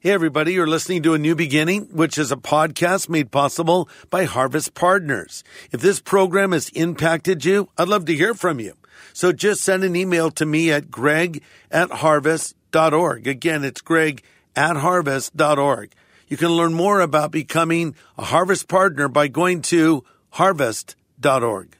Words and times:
Hey, 0.00 0.12
everybody, 0.12 0.52
you're 0.52 0.68
listening 0.68 1.02
to 1.02 1.14
A 1.14 1.18
New 1.18 1.34
Beginning, 1.34 1.88
which 1.90 2.18
is 2.18 2.30
a 2.30 2.36
podcast 2.36 3.08
made 3.08 3.32
possible 3.32 3.88
by 4.10 4.26
Harvest 4.26 4.74
Partners. 4.74 5.42
If 5.72 5.80
this 5.80 5.98
program 6.00 6.52
has 6.52 6.68
impacted 6.68 7.44
you, 7.44 7.68
I'd 7.76 7.88
love 7.88 8.04
to 8.04 8.14
hear 8.14 8.32
from 8.32 8.60
you. 8.60 8.74
So 9.12 9.32
just 9.32 9.60
send 9.60 9.82
an 9.82 9.96
email 9.96 10.30
to 10.30 10.46
me 10.46 10.70
at 10.70 10.88
greg 10.88 11.42
at 11.68 11.90
harvest.org. 11.90 13.26
Again, 13.26 13.64
it's 13.64 13.80
greg 13.80 14.22
at 14.54 14.76
harvest.org. 14.76 15.92
You 16.28 16.36
can 16.36 16.50
learn 16.50 16.74
more 16.74 17.00
about 17.00 17.32
becoming 17.32 17.96
a 18.16 18.22
Harvest 18.22 18.68
Partner 18.68 19.08
by 19.08 19.26
going 19.26 19.62
to 19.62 20.04
harvest.org. 20.30 21.76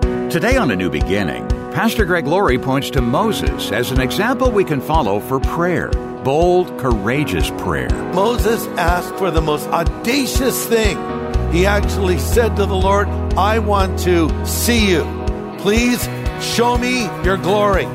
Today 0.00 0.56
on 0.56 0.72
A 0.72 0.76
New 0.76 0.90
Beginning, 0.90 1.46
Pastor 1.70 2.06
Greg 2.06 2.26
Laurie 2.26 2.58
points 2.58 2.90
to 2.90 3.00
Moses 3.00 3.70
as 3.70 3.92
an 3.92 4.00
example 4.00 4.50
we 4.50 4.64
can 4.64 4.80
follow 4.80 5.20
for 5.20 5.38
prayer 5.38 5.92
bold, 6.26 6.76
courageous 6.80 7.50
prayer. 7.50 7.88
Moses 8.12 8.66
asked 8.78 9.14
for 9.14 9.30
the 9.30 9.40
most 9.40 9.68
audacious 9.68 10.66
thing. 10.66 10.96
He 11.52 11.64
actually 11.64 12.18
said 12.18 12.56
to 12.56 12.66
the 12.66 12.74
Lord, 12.74 13.06
I 13.38 13.60
want 13.60 13.96
to 14.00 14.44
see 14.44 14.90
you. 14.90 15.04
Please 15.60 16.02
show 16.40 16.76
me 16.78 17.04
your 17.22 17.36
glory. 17.36 17.86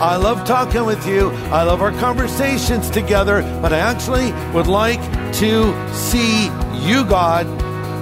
I 0.00 0.16
love 0.16 0.46
talking 0.46 0.86
with 0.86 1.06
you. 1.06 1.28
I 1.52 1.64
love 1.64 1.82
our 1.82 1.92
conversations 2.00 2.88
together, 2.88 3.42
but 3.60 3.74
I 3.74 3.78
actually 3.80 4.32
would 4.54 4.68
like 4.68 5.02
to 5.34 5.92
see 5.92 6.46
you, 6.80 7.04
God. 7.04 7.46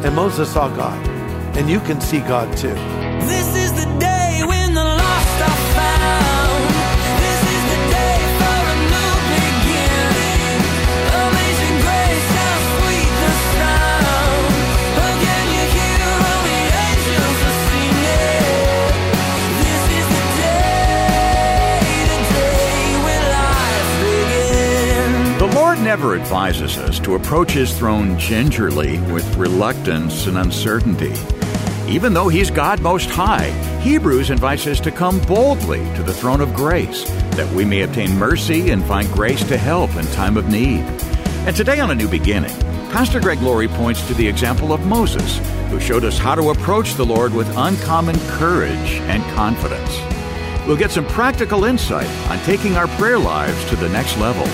And 0.05 0.15
Moses 0.15 0.53
saw 0.53 0.69
God. 0.69 1.05
And 1.57 1.69
you 1.69 1.81
can 1.81 2.01
see 2.01 2.21
God 2.21 2.57
too. 2.57 2.75
This 3.27 3.57
is 3.57 3.73
the 3.73 3.99
day 3.99 4.14
advises 26.13 26.77
us 26.77 27.01
to 27.01 27.15
approach 27.15 27.53
His 27.53 27.77
throne 27.77 28.19
gingerly 28.19 28.99
with 29.11 29.37
reluctance 29.37 30.27
and 30.27 30.37
uncertainty. 30.37 31.15
Even 31.89 32.13
though 32.13 32.29
He's 32.29 32.51
God 32.51 32.83
Most 32.83 33.09
High, 33.09 33.51
Hebrews 33.81 34.29
invites 34.29 34.67
us 34.67 34.81
to 34.81 34.91
come 34.91 35.19
boldly 35.21 35.81
to 35.95 36.03
the 36.03 36.13
throne 36.13 36.43
of 36.43 36.53
grace 36.53 37.05
that 37.37 37.51
we 37.55 37.65
may 37.65 37.81
obtain 37.83 38.15
mercy 38.19 38.71
and 38.71 38.85
find 38.85 39.09
grace 39.13 39.43
to 39.45 39.57
help 39.57 39.97
in 39.97 40.05
time 40.09 40.37
of 40.37 40.49
need. 40.49 40.83
And 41.47 41.57
today 41.57 41.81
on 41.81 41.91
A 41.91 41.95
New 41.95 42.09
Beginning, 42.09 42.55
Pastor 42.91 43.19
Greg 43.19 43.41
Laurie 43.41 43.69
points 43.69 44.07
to 44.07 44.15
the 44.15 44.29
example 44.29 44.73
of 44.73 44.87
Moses, 44.87 45.39
who 45.71 45.81
showed 45.81 46.05
us 46.05 46.19
how 46.19 46.35
to 46.35 46.51
approach 46.51 46.95
the 46.95 47.07
Lord 47.07 47.33
with 47.33 47.49
uncommon 47.57 48.19
courage 48.29 49.01
and 49.09 49.23
confidence. 49.35 49.99
We'll 50.67 50.77
get 50.77 50.91
some 50.91 51.07
practical 51.07 51.65
insight 51.65 52.09
on 52.31 52.39
taking 52.45 52.77
our 52.77 52.89
prayer 52.99 53.19
lives 53.19 53.65
to 53.71 53.77
the 53.77 53.89
next 53.89 54.19
level. 54.19 54.47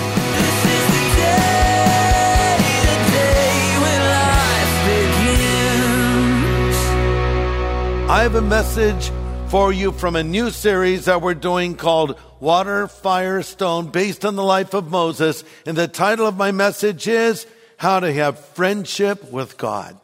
I 8.11 8.23
have 8.23 8.35
a 8.35 8.41
message 8.41 9.09
for 9.47 9.71
you 9.71 9.93
from 9.93 10.17
a 10.17 10.21
new 10.21 10.49
series 10.51 11.05
that 11.05 11.21
we're 11.21 11.33
doing 11.33 11.75
called 11.75 12.19
Water, 12.41 12.89
Fire, 12.89 13.41
Stone, 13.41 13.91
based 13.91 14.25
on 14.25 14.35
the 14.35 14.43
life 14.43 14.73
of 14.73 14.91
Moses. 14.91 15.45
And 15.65 15.77
the 15.77 15.87
title 15.87 16.27
of 16.27 16.35
my 16.35 16.51
message 16.51 17.07
is 17.07 17.47
How 17.77 18.01
to 18.01 18.11
Have 18.11 18.37
Friendship 18.37 19.31
with 19.31 19.57
God. 19.57 19.97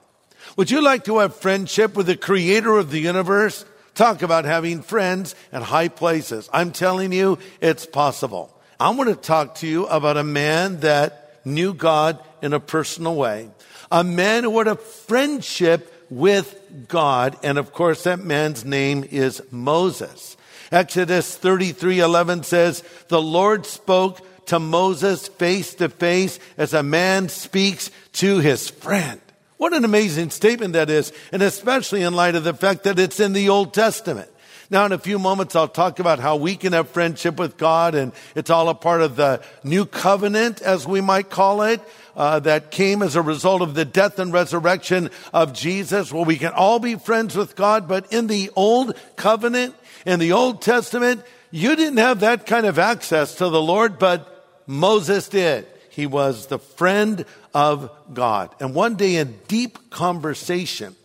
Would 0.55 0.72
you 0.72 0.81
like 0.81 1.03
to 1.03 1.17
have 1.17 1.36
friendship 1.36 1.97
with 1.97 2.05
the 2.05 2.16
creator 2.16 2.77
of 2.77 2.91
the 2.91 2.99
universe? 3.02 3.66
Talk 3.94 4.21
about 4.21 4.45
having 4.45 4.83
friends 4.83 5.36
at 5.52 5.64
high 5.64 5.89
places. 5.89 6.49
I'm 6.53 6.71
telling 6.71 7.11
you, 7.11 7.39
it's 7.59 7.86
possible. 7.86 8.58
I 8.80 8.89
want 8.92 9.09
to 9.09 9.17
talk 9.17 9.55
to 9.55 9.67
you 9.67 9.86
about 9.86 10.15
a 10.15 10.23
man 10.23 10.80
that 10.80 11.42
knew 11.43 11.73
God 11.73 12.23
in 12.42 12.53
a 12.53 12.61
personal 12.61 13.15
way. 13.17 13.49
A 13.92 14.05
man 14.05 14.45
who 14.45 14.58
had 14.59 14.67
a 14.67 14.77
friendship 14.77 15.93
with 16.10 16.88
God. 16.88 17.38
And 17.44 17.58
of 17.58 17.73
course, 17.73 18.04
that 18.04 18.20
man's 18.20 18.66
name 18.66 19.06
is 19.10 19.42
Moses. 19.52 20.38
Exodus 20.72 21.36
33 21.36 22.00
11 22.00 22.44
says, 22.44 22.84
The 23.08 23.22
Lord 23.22 23.66
spoke 23.66 24.22
to 24.48 24.60
Moses 24.60 25.28
face 25.28 25.76
to 25.76 25.90
face 25.90 26.40
as 26.58 26.73
a 26.73 26.84
man 26.84 27.30
speaks 27.30 27.92
to 28.14 28.40
his 28.40 28.70
friend. 28.70 29.22
What 29.58 29.73
an 29.73 29.86
amazing 29.86 30.30
statement 30.30 30.73
that 30.73 30.90
is, 30.90 31.12
and 31.32 31.42
especially 31.42 32.04
in 32.04 32.14
light 32.14 32.36
of 32.36 32.44
the 32.44 32.54
fact 32.54 32.84
that 32.84 33.00
it's 33.00 33.20
in 33.20 33.34
the 33.34 33.50
Old 33.50 33.74
Testament. 33.74 34.30
Now, 34.70 34.86
in 34.86 34.92
a 34.92 34.98
few 34.98 35.17
moments, 35.17 35.55
I'll 35.55 35.70
talk 35.70 36.00
about 36.00 36.20
how 36.20 36.36
we 36.36 36.58
can 36.58 36.73
have 36.73 36.89
friendship 36.89 37.39
with 37.39 37.55
God, 37.55 37.95
and 37.95 38.11
it's 38.36 38.50
all 38.50 38.67
a 38.67 38.76
part 38.76 39.02
of 39.02 39.16
the 39.16 39.42
new 39.64 39.86
covenant, 39.86 40.61
as 40.61 40.86
we 40.86 41.00
might 41.00 41.30
call 41.30 41.61
it, 41.61 41.80
uh, 42.17 42.39
that 42.42 42.70
came 42.70 43.02
as 43.02 43.16
a 43.16 43.22
result 43.22 43.61
of 43.61 43.76
the 43.76 43.86
death 43.86 44.20
and 44.20 44.33
resurrection 44.33 45.10
of 45.33 45.54
Jesus, 45.54 46.11
where 46.11 46.26
we 46.26 46.36
can 46.36 46.52
all 46.52 46.80
be 46.80 46.95
friends 46.95 47.36
with 47.36 47.56
God. 47.56 47.88
But 47.88 48.11
in 48.11 48.27
the 48.27 48.52
old 48.56 49.00
covenant, 49.16 49.73
in 50.06 50.20
the 50.20 50.33
Old 50.33 50.61
Testament, 50.61 51.23
you 51.50 51.76
didn't 51.76 51.98
have 51.98 52.20
that 52.20 52.45
kind 52.45 52.66
of 52.66 52.77
access 52.77 53.36
to 53.36 53.50
the 53.50 53.61
Lord, 53.61 53.98
but 53.98 54.61
Moses 54.67 55.30
did. 55.30 55.66
He 55.89 56.06
was 56.06 56.48
the 56.48 56.60
friend 56.60 57.26
of 57.54 57.89
God. 58.14 58.54
And 58.60 58.76
one 58.76 58.95
day 58.95 59.16
in 59.16 59.39
deep 59.48 59.89
conversation, 59.89 60.95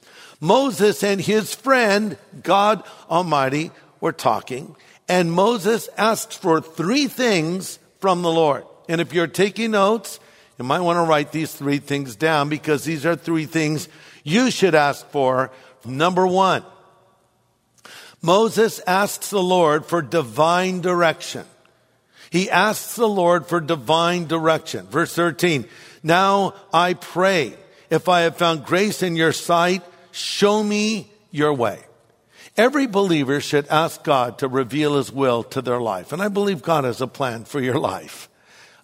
Moses 0.43 1.05
and 1.05 1.21
his 1.21 1.55
friend, 1.55 2.19
God 2.43 2.83
Almighty, 3.09 3.71
were 4.01 4.11
talking, 4.11 4.75
and 5.09 5.31
Moses 5.31 5.89
asked 5.97 6.37
for 6.37 6.61
three 6.61 7.07
things 7.07 7.79
from 8.01 8.23
the 8.23 8.33
Lord. 8.33 8.65
And 8.89 9.01
if 9.01 9.15
you're 9.15 9.29
taking 9.29 9.71
notes, 9.71 10.19
you 10.59 10.65
might 10.65 10.81
want 10.81 10.97
to 10.97 11.09
write 11.09 11.31
these 11.31 11.55
three 11.55 11.79
things 11.79 12.17
down 12.17 12.49
because 12.49 12.83
these 12.83 13.07
are 13.07 13.15
three 13.15 13.47
things 13.47 13.89
you 14.25 14.51
should 14.51 14.75
ask 14.75 15.09
for. 15.11 15.53
Number 15.85 16.27
one, 16.27 16.65
Moses 18.21 18.81
asks 18.85 19.31
the 19.31 19.41
Lord 19.41 19.87
for 19.87 20.03
divine 20.03 20.81
direction. 20.81 21.45
He 22.31 22.51
asks 22.51 22.97
the 22.97 23.09
Lord 23.09 23.47
for 23.47 23.61
divine 23.61 24.27
direction. 24.27 24.89
Verse 24.89 25.15
13, 25.15 25.67
now 26.03 26.55
I 26.73 26.95
pray, 26.95 27.55
if 27.91 28.09
I 28.09 28.23
have 28.23 28.37
found 28.37 28.65
grace 28.65 29.05
in 29.05 29.15
your 29.15 29.33
sight, 29.33 29.83
show 30.13 30.63
me 30.63 31.11
your 31.31 31.53
way. 31.53 31.83
Every 32.57 32.87
believer 32.87 33.41
should 33.41 33.67
ask 33.69 34.05
God 34.05 34.39
to 34.39 34.49
reveal 34.49 34.97
his 34.97 35.11
will 35.11 35.43
to 35.45 35.63
their 35.63 35.81
life. 35.81 36.13
And 36.13 36.23
I 36.23 36.29
believe 36.29 36.63
God 36.63 36.85
has 36.85 37.01
a 37.01 37.07
plan 37.07 37.45
for 37.45 37.61
your 37.61 37.79
life. 37.79 38.29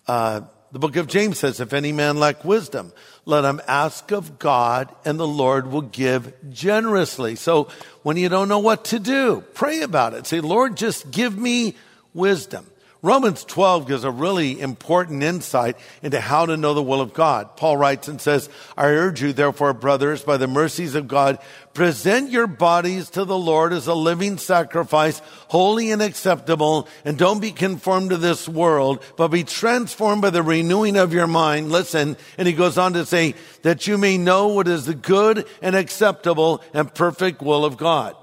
Uh, 0.07 0.41
the 0.73 0.79
book 0.79 0.97
of 0.97 1.07
James 1.07 1.39
says, 1.39 1.61
if 1.61 1.73
any 1.73 1.93
man 1.93 2.19
lack 2.19 2.45
wisdom, 2.45 2.93
let 3.25 3.45
him 3.45 3.61
ask 3.67 4.11
of 4.11 4.39
God 4.39 4.95
and 5.05 5.19
the 5.19 5.27
Lord 5.27 5.71
will 5.71 5.83
give 5.83 6.33
generously. 6.51 7.37
So 7.37 7.69
when 8.03 8.17
you 8.17 8.29
don't 8.29 8.49
know 8.49 8.59
what 8.59 8.87
to 8.87 8.99
do, 8.99 9.45
pray 9.55 9.83
about 9.83 10.15
it. 10.15 10.27
Say, 10.27 10.41
Lord, 10.41 10.77
just 10.77 11.11
give 11.11 11.37
me 11.37 11.75
wisdom. 12.15 12.67
Romans 13.01 13.45
12 13.45 13.87
gives 13.87 14.03
a 14.03 14.11
really 14.11 14.61
important 14.61 15.23
insight 15.23 15.77
into 16.03 16.21
how 16.21 16.47
to 16.47 16.57
know 16.57 16.75
the 16.75 16.83
will 16.83 17.01
of 17.01 17.15
God. 17.15 17.57
Paul 17.57 17.77
writes 17.77 18.09
and 18.09 18.21
says, 18.21 18.51
I 18.77 18.87
urge 18.87 19.23
you, 19.23 19.33
therefore, 19.33 19.73
brothers, 19.73 20.25
by 20.25 20.37
the 20.37 20.49
mercies 20.49 20.97
of 20.97 21.07
God, 21.07 21.39
present 21.75 22.31
your 22.31 22.49
bodies 22.49 23.09
to 23.11 23.25
the 23.25 23.39
Lord 23.39 23.73
as 23.73 23.87
a 23.87 23.95
living 23.95 24.37
sacrifice, 24.37 25.23
holy 25.47 25.93
and 25.93 26.03
acceptable, 26.03 26.89
and 27.05 27.17
don't 27.17 27.41
be 27.41 27.53
conformed 27.53 28.11
to 28.11 28.17
this 28.17 28.49
world, 28.49 29.01
but 29.17 29.29
be 29.29 29.45
transformed 29.45 30.23
by 30.23 30.31
the 30.31 30.43
renewing 30.43 30.97
of 30.97 31.13
your 31.13 31.29
mind. 31.29 31.71
Listen, 31.71 32.17
and 32.37 32.49
he 32.49 32.55
goes 32.55 32.79
on 32.79 32.95
to 32.95 33.07
say, 33.07 33.37
that 33.63 33.87
you 33.87 33.97
may 33.97 34.19
know 34.19 34.49
what 34.49 34.67
is 34.67 34.87
the 34.87 34.95
good 34.95 35.47
and 35.63 35.77
acceptable 35.77 36.65
and 36.75 36.93
perfect 36.93 37.43
will 37.43 37.65
of 37.65 37.77
God. 37.77 38.17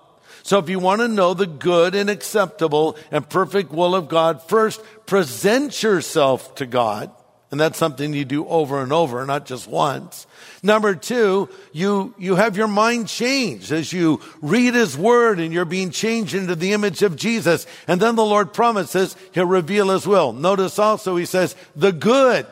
So 0.45 0.59
if 0.59 0.69
you 0.69 0.77
want 0.77 1.01
to 1.01 1.07
know 1.07 1.33
the 1.33 1.47
good 1.47 1.95
and 1.95 2.07
acceptable 2.07 2.97
and 3.09 3.27
perfect 3.27 3.71
will 3.71 3.95
of 3.95 4.07
God, 4.07 4.43
first 4.43 4.79
present 5.07 5.81
yourself 5.81 6.53
to 6.55 6.67
God. 6.67 7.09
And 7.49 7.59
that's 7.59 7.79
something 7.79 8.13
you 8.13 8.25
do 8.25 8.45
over 8.47 8.83
and 8.83 8.93
over, 8.93 9.25
not 9.25 9.47
just 9.47 9.67
once. 9.67 10.27
Number 10.61 10.93
two, 10.93 11.49
you, 11.71 12.13
you 12.19 12.35
have 12.35 12.57
your 12.57 12.67
mind 12.67 13.07
changed 13.07 13.71
as 13.71 13.91
you 13.91 14.21
read 14.39 14.75
his 14.75 14.95
word 14.95 15.39
and 15.39 15.51
you're 15.51 15.65
being 15.65 15.89
changed 15.89 16.35
into 16.35 16.53
the 16.53 16.73
image 16.73 17.01
of 17.01 17.15
Jesus. 17.15 17.65
And 17.87 17.99
then 17.99 18.15
the 18.15 18.23
Lord 18.23 18.53
promises 18.53 19.15
he'll 19.31 19.47
reveal 19.47 19.89
his 19.89 20.05
will. 20.05 20.31
Notice 20.31 20.77
also 20.77 21.15
he 21.15 21.25
says 21.25 21.55
the 21.75 21.91
good 21.91 22.45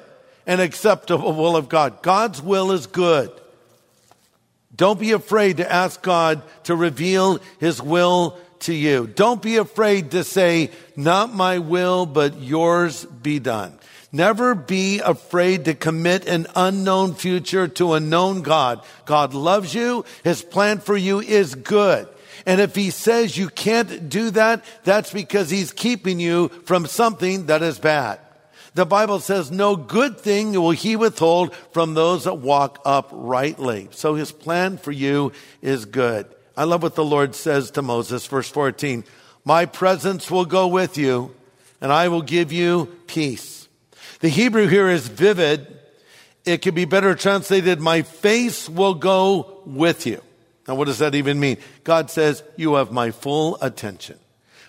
and 0.48 0.60
acceptable 0.60 1.34
will 1.34 1.56
of 1.56 1.70
God. 1.70 2.02
God's 2.02 2.42
will 2.42 2.72
is 2.72 2.88
good. 2.88 3.32
Don't 4.76 5.00
be 5.00 5.12
afraid 5.12 5.58
to 5.58 5.72
ask 5.72 6.02
God 6.02 6.42
to 6.64 6.76
reveal 6.76 7.40
his 7.60 7.82
will 7.82 8.38
to 8.62 8.74
you. 8.74 9.08
Don't 9.08 9.42
be 9.42 9.58
afraid 9.58 10.12
to 10.12 10.24
say, 10.24 10.72
not 10.96 11.34
my 11.34 11.60
will, 11.60 12.06
but 12.06 12.40
yours 12.42 13.06
be 13.06 13.40
done. 13.40 13.78
Never 14.12 14.54
be 14.56 15.00
afraid 15.00 15.66
to 15.66 15.74
commit 15.74 16.28
an 16.28 16.48
unknown 16.56 17.16
future 17.16 17.68
to 17.70 17.94
a 17.94 18.00
known 18.00 18.42
God. 18.42 18.84
God 19.06 19.34
loves 19.34 19.74
you. 19.74 20.06
His 20.24 20.44
plan 20.44 20.80
for 20.80 20.96
you 20.96 21.20
is 21.20 21.56
good. 21.56 22.08
And 22.46 22.62
if 22.62 22.76
he 22.76 22.90
says 22.90 23.38
you 23.38 23.50
can't 23.50 24.10
do 24.10 24.30
that, 24.32 24.64
that's 24.84 25.12
because 25.12 25.50
he's 25.50 25.72
keeping 25.72 26.20
you 26.20 26.50
from 26.66 26.86
something 26.86 27.48
that 27.48 27.64
is 27.64 27.80
bad. 27.80 28.20
The 28.76 28.86
Bible 28.86 29.20
says 29.20 29.52
no 29.52 29.76
good 29.76 30.20
thing 30.20 30.54
will 30.54 30.72
he 30.72 30.96
withhold 30.96 31.56
from 31.72 31.94
those 31.94 32.24
that 32.24 32.36
walk 32.36 32.82
uprightly. 32.86 33.88
So 33.92 34.16
his 34.16 34.32
plan 34.32 34.78
for 34.78 34.92
you 34.92 35.32
is 35.62 35.86
good. 35.86 36.26
I 36.58 36.64
love 36.64 36.82
what 36.82 36.96
the 36.96 37.06
Lord 37.06 37.36
says 37.36 37.72
to 37.72 37.82
Moses, 37.82 38.26
verse 38.26 38.50
14. 38.50 39.04
My 39.46 39.66
presence 39.66 40.32
will 40.32 40.46
go 40.46 40.68
with 40.68 40.98
you 40.98 41.36
and 41.82 41.92
I 41.92 42.08
will 42.08 42.22
give 42.22 42.52
you 42.52 42.86
peace. 43.08 43.68
The 44.22 44.30
Hebrew 44.30 44.68
here 44.68 44.90
is 44.90 45.08
vivid. 45.08 45.68
It 46.46 46.62
could 46.62 46.76
be 46.76 46.86
better 46.86 47.16
translated, 47.16 47.80
my 47.80 48.02
face 48.02 48.68
will 48.68 48.96
go 48.96 49.62
with 49.66 50.06
you. 50.06 50.22
Now, 50.68 50.76
what 50.76 50.86
does 50.86 51.00
that 51.00 51.16
even 51.16 51.40
mean? 51.40 51.58
God 51.84 52.10
says, 52.10 52.44
you 52.56 52.76
have 52.76 52.92
my 52.92 53.12
full 53.12 53.58
attention. 53.62 54.18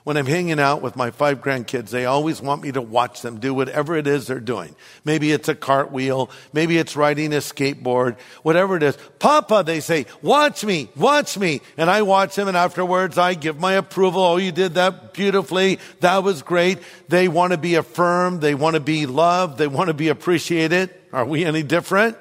When 0.04 0.18
I'm 0.18 0.26
hanging 0.26 0.60
out 0.60 0.82
with 0.82 0.96
my 0.96 1.10
five 1.10 1.40
grandkids, 1.40 1.88
they 1.88 2.04
always 2.04 2.42
want 2.42 2.62
me 2.62 2.70
to 2.72 2.82
watch 2.82 3.22
them 3.22 3.40
do 3.40 3.54
whatever 3.54 3.96
it 3.96 4.06
is 4.06 4.26
they're 4.26 4.38
doing. 4.38 4.76
Maybe 5.02 5.32
it's 5.32 5.48
a 5.48 5.54
cartwheel. 5.54 6.30
Maybe 6.52 6.76
it's 6.76 6.94
riding 6.94 7.32
a 7.32 7.38
skateboard. 7.38 8.18
Whatever 8.42 8.76
it 8.76 8.82
is. 8.82 8.98
Papa, 9.18 9.62
they 9.64 9.80
say, 9.80 10.04
watch 10.20 10.62
me, 10.62 10.90
watch 10.94 11.38
me. 11.38 11.62
And 11.78 11.88
I 11.88 12.02
watch 12.02 12.34
them 12.34 12.48
and 12.48 12.56
afterwards 12.56 13.16
I 13.16 13.32
give 13.32 13.58
my 13.58 13.72
approval. 13.72 14.20
Oh, 14.20 14.36
you 14.36 14.52
did 14.52 14.74
that 14.74 15.14
beautifully. 15.14 15.78
That 16.00 16.22
was 16.22 16.42
great. 16.42 16.80
They 17.08 17.26
want 17.26 17.52
to 17.52 17.58
be 17.58 17.76
affirmed. 17.76 18.42
They 18.42 18.54
want 18.54 18.74
to 18.74 18.80
be 18.80 19.06
loved. 19.06 19.56
They 19.56 19.68
want 19.68 19.88
to 19.88 19.94
be 19.94 20.08
appreciated. 20.08 20.94
Are 21.14 21.24
we 21.24 21.46
any 21.46 21.62
different? 21.62 22.18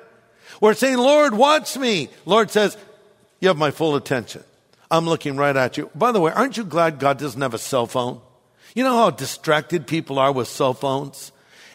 We're 0.61 0.73
saying, 0.73 0.99
Lord, 0.99 1.33
watch 1.33 1.75
me. 1.77 2.07
Lord 2.25 2.49
says, 2.49 2.77
you 3.41 3.49
have 3.49 3.57
my 3.57 3.71
full 3.71 3.97
attention. 3.97 4.45
I'm 4.93 5.05
looking 5.05 5.37
right 5.37 5.57
at 5.57 5.75
you. 5.75 5.89
By 5.95 6.11
the 6.11 6.19
way, 6.19 6.31
aren't 6.31 6.55
you 6.55 6.63
glad 6.63 6.99
God 6.99 7.17
doesn't 7.17 7.41
have 7.41 7.55
a 7.55 7.57
cell 7.57 7.87
phone? 7.87 8.21
You 8.75 8.83
know 8.83 8.95
how 8.95 9.09
distracted 9.09 9.87
people 9.87 10.19
are 10.19 10.31
with 10.31 10.47
cell 10.47 10.75
phones? 10.75 11.31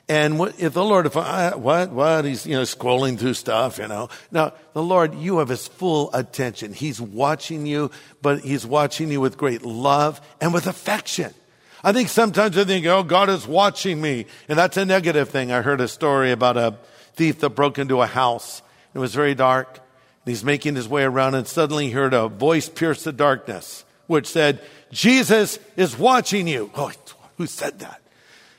And 0.09 0.39
what, 0.39 0.61
if 0.61 0.73
the 0.73 0.85
Lord, 0.85 1.05
if 1.05 1.17
I, 1.17 1.57
what, 1.57 1.91
what, 1.91 2.25
he's, 2.25 2.47
you 2.47 2.55
know, 2.55 2.63
scrolling 2.63 3.19
through 3.19 3.35
stuff, 3.35 3.79
you 3.79 3.89
know. 3.89 4.09
Now, 4.31 4.53
the 4.73 4.85
Lord, 4.85 5.17
you 5.17 5.39
have 5.39 5.49
his 5.49 5.67
full 5.67 6.15
attention. 6.15 6.73
He's 6.73 7.01
watching 7.01 7.67
you, 7.67 7.91
but 8.23 8.43
he's 8.43 8.65
watching 8.65 9.11
you 9.11 9.21
with 9.21 9.37
great 9.37 9.63
love 9.65 10.21
and 10.41 10.55
with 10.55 10.69
affection. 10.69 11.35
I 11.83 11.93
think 11.93 12.11
sometimes 12.11 12.57
I 12.57 12.63
think, 12.63 12.87
oh, 12.87 13.03
God 13.03 13.31
is 13.31 13.49
watching 13.49 14.01
me. 14.01 14.27
And 14.49 14.57
that's 14.57 14.77
a 14.77 14.85
negative 14.85 15.29
thing. 15.29 15.51
I 15.51 15.63
heard 15.63 15.81
a 15.81 15.89
story 15.89 16.31
about 16.31 16.57
a 16.57 16.79
thief 17.15 17.41
that 17.41 17.51
broke 17.51 17.81
into 17.81 18.01
a 18.01 18.07
house. 18.07 18.63
It 18.95 19.01
was 19.01 19.13
very 19.13 19.35
dark. 19.35 19.81
And 20.25 20.33
he's 20.33 20.45
making 20.45 20.77
his 20.77 20.89
way 20.89 21.05
around 21.05 21.35
and 21.35 21.47
suddenly 21.47 21.87
he 21.87 21.93
heard 21.93 22.15
a 22.15 22.29
voice 22.29 22.69
pierce 22.69 23.05
the 23.05 23.13
darkness, 23.13 23.85
which 24.07 24.27
said, 24.27 24.61
Jesus 24.91 25.59
is 25.77 25.99
watching 25.99 26.47
you. 26.47 26.71
Oh, 26.77 26.93
who 27.37 27.47
said 27.47 27.79
that? 27.79 28.01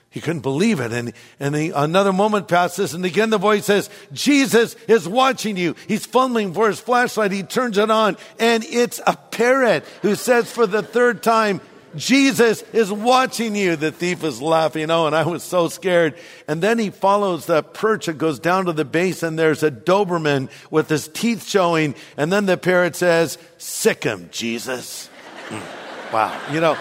He 0.10 0.22
couldn't 0.22 0.42
believe 0.42 0.80
it. 0.80 0.92
And, 0.92 1.14
and 1.40 1.54
the, 1.54 1.72
another 1.76 2.14
moment 2.14 2.48
passes 2.48 2.94
and 2.94 3.06
again 3.06 3.30
the 3.30 3.38
voice 3.38 3.66
says, 3.66 3.90
Jesus 4.12 4.76
is 4.88 5.08
watching 5.08 5.56
you. 5.56 5.76
He's 5.88 6.06
fumbling 6.06 6.54
for 6.54 6.68
his 6.68 6.80
flashlight. 6.80 7.32
He 7.32 7.44
turns 7.44 7.78
it 7.78 7.92
on 7.92 8.18
and 8.40 8.64
it's 8.64 9.00
a 9.06 9.16
parrot 9.16 9.86
who 10.02 10.16
says 10.16 10.52
for 10.52 10.66
the 10.66 10.82
third 10.82 11.22
time, 11.22 11.62
Jesus 11.96 12.62
is 12.74 12.92
watching 12.92 13.56
you. 13.56 13.76
The 13.76 13.92
thief 13.92 14.24
is 14.24 14.42
laughing. 14.42 14.90
Oh, 14.92 15.08
and 15.08 15.16
I 15.16 15.26
was 15.26 15.44
so 15.44 15.68
scared. 15.70 16.16
And 16.48 16.62
then 16.62 16.80
he 16.80 16.90
follows 16.90 17.46
the 17.46 17.64
perch 17.64 18.08
and 18.08 18.20
goes 18.20 18.40
down 18.40 18.66
to 18.66 18.74
the 18.74 18.86
base 18.86 19.24
and 19.24 19.38
there's 19.38 19.64
a 19.64 19.72
Doberman 19.72 20.50
with 20.70 20.90
his 20.90 21.08
teeth 21.08 21.48
showing. 21.48 21.96
And 22.18 22.32
then 22.32 22.46
the 22.46 22.58
parrot 22.58 22.96
says, 22.96 23.38
sick 23.58 24.04
him, 24.04 24.30
Jesus. 24.32 25.08
Hmm. 25.48 26.14
wow. 26.14 26.40
You 26.52 26.62
know, 26.62 26.76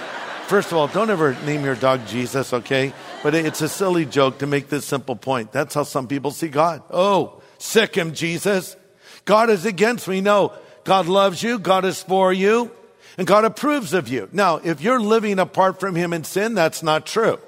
first 0.46 0.72
of 0.72 0.78
all, 0.78 0.88
don't 0.88 1.10
ever 1.10 1.34
name 1.44 1.64
your 1.64 1.74
dog 1.74 2.06
Jesus, 2.06 2.52
okay? 2.52 2.92
But 3.22 3.34
it's 3.34 3.62
a 3.62 3.68
silly 3.68 4.04
joke 4.04 4.38
to 4.38 4.46
make 4.46 4.68
this 4.68 4.84
simple 4.84 5.16
point. 5.16 5.52
That's 5.52 5.74
how 5.74 5.82
some 5.82 6.08
people 6.08 6.30
see 6.30 6.48
God. 6.48 6.82
Oh, 6.90 7.42
sick 7.58 7.94
him, 7.94 8.12
Jesus. 8.12 8.76
God 9.24 9.50
is 9.50 9.66
against 9.66 10.08
me. 10.08 10.20
No, 10.20 10.52
God 10.84 11.06
loves 11.06 11.42
you. 11.42 11.58
God 11.58 11.84
is 11.84 12.02
for 12.02 12.32
you 12.32 12.70
and 13.18 13.26
God 13.26 13.44
approves 13.44 13.92
of 13.92 14.08
you. 14.08 14.28
Now, 14.32 14.56
if 14.56 14.80
you're 14.80 15.00
living 15.00 15.40
apart 15.40 15.80
from 15.80 15.96
Him 15.96 16.12
in 16.12 16.22
sin, 16.22 16.54
that's 16.54 16.84
not 16.84 17.04
true. 17.04 17.38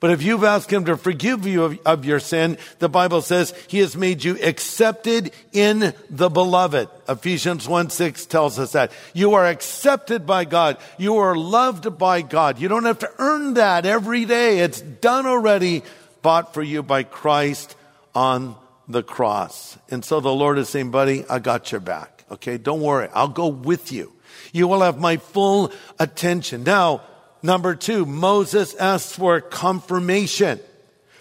But 0.00 0.10
if 0.10 0.22
you've 0.22 0.44
asked 0.44 0.70
Him 0.70 0.84
to 0.86 0.96
forgive 0.96 1.46
you 1.46 1.62
of, 1.62 1.78
of, 1.86 2.04
your 2.04 2.20
sin, 2.20 2.58
the 2.80 2.88
Bible 2.88 3.22
says 3.22 3.54
He 3.68 3.78
has 3.78 3.96
made 3.96 4.24
you 4.24 4.36
accepted 4.42 5.32
in 5.52 5.94
the 6.10 6.28
beloved. 6.28 6.88
Ephesians 7.08 7.68
1 7.68 7.90
6 7.90 8.26
tells 8.26 8.58
us 8.58 8.72
that. 8.72 8.90
You 9.14 9.34
are 9.34 9.46
accepted 9.46 10.26
by 10.26 10.44
God. 10.44 10.76
You 10.98 11.18
are 11.18 11.36
loved 11.36 11.96
by 11.98 12.22
God. 12.22 12.58
You 12.58 12.68
don't 12.68 12.84
have 12.84 12.98
to 12.98 13.10
earn 13.18 13.54
that 13.54 13.86
every 13.86 14.24
day. 14.24 14.58
It's 14.58 14.80
done 14.80 15.24
already, 15.24 15.82
bought 16.20 16.52
for 16.52 16.64
you 16.64 16.82
by 16.82 17.04
Christ 17.04 17.76
on 18.12 18.56
the 18.88 19.04
cross. 19.04 19.78
And 19.88 20.04
so 20.04 20.18
the 20.18 20.32
Lord 20.32 20.58
is 20.58 20.68
saying, 20.68 20.90
buddy, 20.90 21.24
I 21.28 21.38
got 21.38 21.70
your 21.70 21.80
back. 21.80 22.24
Okay. 22.30 22.58
Don't 22.58 22.80
worry. 22.80 23.08
I'll 23.14 23.28
go 23.28 23.46
with 23.46 23.92
you. 23.92 24.12
You 24.56 24.68
will 24.68 24.80
have 24.80 24.98
my 24.98 25.18
full 25.18 25.70
attention. 25.98 26.64
Now, 26.64 27.02
number 27.42 27.74
two, 27.74 28.06
Moses 28.06 28.74
asks 28.74 29.12
for 29.12 29.42
confirmation. 29.42 30.60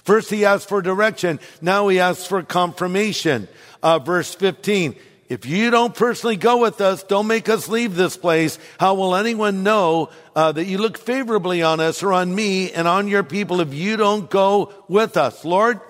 First, 0.05 0.29
he 0.29 0.45
asked 0.45 0.69
for 0.69 0.81
direction. 0.81 1.41
Now 1.61 1.89
he 1.89 1.99
asks 1.99 2.25
for 2.25 2.43
confirmation. 2.43 3.49
Uh, 3.83 3.99
verse 3.99 4.33
15. 4.33 4.95
If 5.27 5.45
you 5.45 5.69
don't 5.69 5.93
personally 5.93 6.37
go 6.37 6.61
with 6.61 6.79
us, 6.79 7.03
don't 7.03 7.27
make 7.27 7.49
us 7.49 7.67
leave 7.67 7.95
this 7.95 8.15
place. 8.15 8.57
How 8.79 8.93
will 8.93 9.15
anyone 9.15 9.63
know 9.63 10.11
uh, 10.33 10.53
that 10.53 10.63
you 10.63 10.77
look 10.77 10.97
favorably 10.97 11.61
on 11.61 11.81
us 11.81 12.03
or 12.03 12.13
on 12.13 12.33
me 12.33 12.71
and 12.71 12.87
on 12.87 13.09
your 13.09 13.23
people 13.23 13.59
if 13.59 13.73
you 13.73 13.97
don't 13.97 14.29
go 14.29 14.71
with 14.87 15.17
us? 15.17 15.43
Lord, 15.43 15.81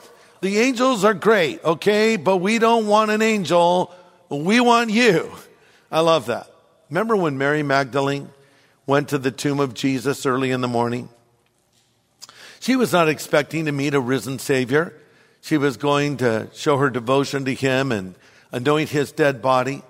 the 0.42 0.58
angels 0.58 1.04
are 1.04 1.14
great, 1.14 1.64
okay? 1.64 2.16
But 2.16 2.38
we 2.38 2.58
don't 2.58 2.88
want 2.88 3.12
an 3.12 3.22
angel. 3.22 3.94
We 4.30 4.62
want 4.62 4.90
you. 4.90 5.32
I 5.92 6.00
love 6.00 6.26
that. 6.26 6.55
Remember 6.90 7.16
when 7.16 7.38
Mary 7.38 7.64
Magdalene 7.64 8.30
went 8.86 9.10
to 9.10 9.18
the 9.18 9.32
tomb 9.32 9.60
of 9.60 9.74
Jesus 9.74 10.26
early 10.26 10.52
in 10.52 10.62
the 10.62 10.68
morning? 10.68 11.10
She 12.60 12.76
was 12.76 12.94
not 12.94 13.10
expecting 13.10 13.66
to 13.66 13.72
meet 13.72 13.94
a 13.94 14.00
risen 14.00 14.40
Savior. 14.40 14.94
She 15.42 15.58
was 15.58 15.78
going 15.78 16.18
to 16.18 16.50
show 16.54 16.78
her 16.78 16.90
devotion 16.90 17.46
to 17.46 17.54
Him 17.54 17.92
and 17.92 18.16
anoint 18.52 18.90
His 18.90 19.12
dead 19.12 19.42
body. 19.42 19.84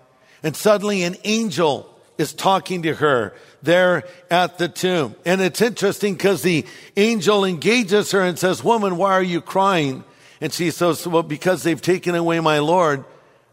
And 0.44 0.56
suddenly 0.56 1.04
an 1.04 1.16
angel 1.24 1.90
is 2.18 2.34
talking 2.34 2.84
to 2.84 2.94
her 2.96 3.34
there 3.62 4.04
at 4.32 4.58
the 4.58 4.70
tomb. 4.70 5.16
And 5.26 5.42
it's 5.42 5.62
interesting 5.62 6.14
because 6.14 6.42
the 6.44 6.66
angel 6.96 7.44
engages 7.44 8.12
her 8.12 8.22
and 8.22 8.40
says, 8.40 8.64
woman, 8.64 8.96
why 8.98 9.12
are 9.12 9.24
you 9.24 9.42
crying? 9.42 10.04
And 10.40 10.54
she 10.54 10.72
says, 10.72 11.06
well, 11.08 11.24
because 11.24 11.64
they've 11.64 11.82
taken 11.82 12.16
away 12.16 12.40
my 12.40 12.60
Lord 12.60 13.04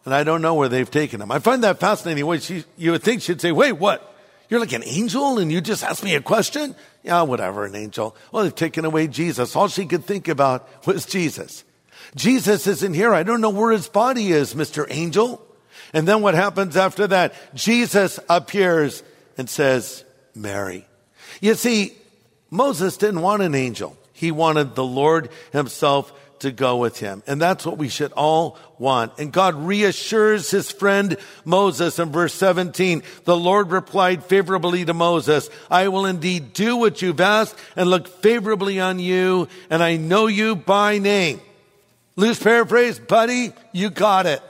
and 0.04 0.14
I 0.14 0.24
don't 0.24 0.42
know 0.42 0.54
where 0.54 0.68
they've 0.68 0.90
taken 0.90 1.20
him. 1.20 1.30
I 1.30 1.38
find 1.38 1.62
that 1.64 1.80
fascinating. 1.80 2.26
What 2.26 2.42
she, 2.42 2.64
you 2.76 2.92
would 2.92 3.02
think 3.02 3.22
she'd 3.22 3.40
say, 3.40 3.52
wait, 3.52 3.72
what? 3.72 4.08
You're 4.48 4.60
like 4.60 4.72
an 4.72 4.84
angel 4.84 5.38
and 5.38 5.50
you 5.50 5.60
just 5.60 5.82
asked 5.82 6.04
me 6.04 6.14
a 6.14 6.20
question? 6.20 6.74
Yeah, 7.02 7.22
whatever, 7.22 7.64
an 7.64 7.74
angel. 7.74 8.14
Well, 8.30 8.42
they've 8.42 8.54
taken 8.54 8.84
away 8.84 9.06
Jesus. 9.06 9.56
All 9.56 9.68
she 9.68 9.86
could 9.86 10.04
think 10.04 10.28
about 10.28 10.86
was 10.86 11.06
Jesus. 11.06 11.64
Jesus 12.14 12.66
isn't 12.66 12.94
here. 12.94 13.14
I 13.14 13.22
don't 13.22 13.40
know 13.40 13.50
where 13.50 13.72
his 13.72 13.88
body 13.88 14.32
is, 14.32 14.54
Mr. 14.54 14.86
Angel. 14.90 15.40
And 15.94 16.06
then 16.06 16.20
what 16.20 16.34
happens 16.34 16.76
after 16.76 17.06
that? 17.06 17.34
Jesus 17.54 18.18
appears 18.28 19.02
and 19.38 19.48
says, 19.48 20.04
Mary. 20.34 20.86
You 21.40 21.54
see, 21.54 21.96
Moses 22.50 22.96
didn't 22.96 23.22
want 23.22 23.42
an 23.42 23.54
angel. 23.54 23.96
He 24.12 24.30
wanted 24.30 24.74
the 24.74 24.84
Lord 24.84 25.30
himself 25.52 26.12
to 26.42 26.52
go 26.52 26.76
with 26.76 26.98
him. 27.00 27.22
And 27.26 27.40
that's 27.40 27.66
what 27.66 27.78
we 27.78 27.88
should 27.88 28.12
all 28.12 28.58
want. 28.78 29.18
And 29.18 29.32
God 29.32 29.54
reassures 29.54 30.50
his 30.50 30.70
friend 30.70 31.16
Moses 31.44 31.98
in 31.98 32.10
verse 32.10 32.34
17. 32.34 33.02
The 33.24 33.36
Lord 33.36 33.70
replied 33.70 34.24
favorably 34.24 34.84
to 34.84 34.94
Moses, 34.94 35.50
I 35.70 35.88
will 35.88 36.06
indeed 36.06 36.52
do 36.52 36.76
what 36.76 37.02
you've 37.02 37.20
asked 37.20 37.56
and 37.74 37.90
look 37.90 38.06
favorably 38.06 38.78
on 38.78 38.98
you. 38.98 39.48
And 39.70 39.82
I 39.82 39.96
know 39.96 40.26
you 40.26 40.54
by 40.54 40.98
name. 40.98 41.40
Loose 42.14 42.42
paraphrase, 42.42 42.98
buddy, 42.98 43.52
you 43.72 43.88
got 43.88 44.26
it. 44.26 44.42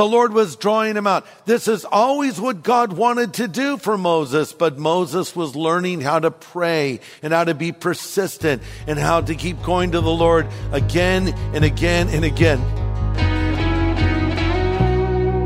The 0.00 0.08
Lord 0.08 0.32
was 0.32 0.56
drawing 0.56 0.96
him 0.96 1.06
out. 1.06 1.26
This 1.44 1.68
is 1.68 1.84
always 1.84 2.40
what 2.40 2.62
God 2.62 2.94
wanted 2.94 3.34
to 3.34 3.46
do 3.46 3.76
for 3.76 3.98
Moses, 3.98 4.50
but 4.54 4.78
Moses 4.78 5.36
was 5.36 5.54
learning 5.54 6.00
how 6.00 6.18
to 6.18 6.30
pray 6.30 7.00
and 7.22 7.34
how 7.34 7.44
to 7.44 7.52
be 7.52 7.70
persistent 7.70 8.62
and 8.86 8.98
how 8.98 9.20
to 9.20 9.34
keep 9.34 9.62
going 9.62 9.92
to 9.92 10.00
the 10.00 10.10
Lord 10.10 10.46
again 10.72 11.34
and 11.54 11.66
again 11.66 12.08
and 12.08 12.24
again. 12.24 12.60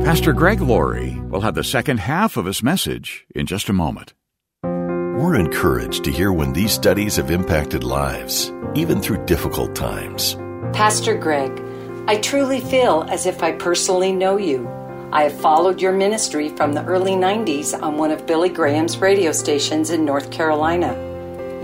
Pastor 0.04 0.32
Greg 0.32 0.60
Laurie 0.60 1.18
will 1.18 1.40
have 1.40 1.56
the 1.56 1.64
second 1.64 1.98
half 1.98 2.36
of 2.36 2.46
his 2.46 2.62
message 2.62 3.26
in 3.34 3.46
just 3.46 3.68
a 3.68 3.72
moment. 3.72 4.14
We're 4.62 5.34
encouraged 5.34 6.04
to 6.04 6.12
hear 6.12 6.32
when 6.32 6.52
these 6.52 6.70
studies 6.70 7.16
have 7.16 7.32
impacted 7.32 7.82
lives, 7.82 8.52
even 8.76 9.00
through 9.00 9.26
difficult 9.26 9.74
times. 9.74 10.36
Pastor 10.72 11.16
Greg, 11.16 11.60
I 12.06 12.18
truly 12.18 12.60
feel 12.60 13.06
as 13.08 13.24
if 13.24 13.42
I 13.42 13.52
personally 13.52 14.12
know 14.12 14.36
you. 14.36 14.68
I 15.10 15.22
have 15.22 15.40
followed 15.40 15.80
your 15.80 15.92
ministry 15.92 16.50
from 16.50 16.74
the 16.74 16.84
early 16.84 17.12
90s 17.12 17.80
on 17.80 17.96
one 17.96 18.10
of 18.10 18.26
Billy 18.26 18.50
Graham's 18.50 18.98
radio 18.98 19.32
stations 19.32 19.88
in 19.88 20.04
North 20.04 20.30
Carolina. 20.30 20.92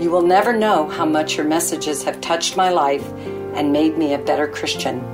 You 0.01 0.09
will 0.09 0.23
never 0.23 0.51
know 0.51 0.89
how 0.89 1.05
much 1.05 1.37
your 1.37 1.45
messages 1.45 2.01
have 2.05 2.21
touched 2.21 2.57
my 2.57 2.71
life 2.71 3.07
and 3.53 3.71
made 3.71 3.99
me 3.99 4.15
a 4.15 4.17
better 4.17 4.47
Christian. 4.47 5.05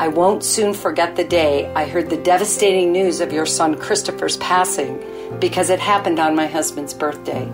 I 0.00 0.08
won't 0.08 0.42
soon 0.42 0.72
forget 0.72 1.16
the 1.16 1.24
day 1.24 1.70
I 1.74 1.86
heard 1.86 2.08
the 2.08 2.16
devastating 2.16 2.92
news 2.92 3.20
of 3.20 3.30
your 3.30 3.44
son 3.44 3.76
Christopher's 3.78 4.38
passing 4.38 5.04
because 5.38 5.68
it 5.68 5.80
happened 5.80 6.18
on 6.18 6.34
my 6.34 6.46
husband's 6.46 6.94
birthday. 6.94 7.44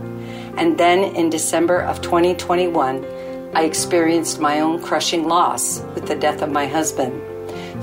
And 0.56 0.78
then 0.78 1.16
in 1.16 1.30
December 1.30 1.80
of 1.80 2.00
2021, 2.00 3.04
I 3.55 3.64
experienced 3.64 4.40
my 4.40 4.61
own 4.61 4.83
crushing 4.83 5.26
loss 5.26 5.81
with 5.95 6.07
the 6.07 6.14
death 6.14 6.43
of 6.43 6.52
my 6.52 6.67
husband. 6.67 7.23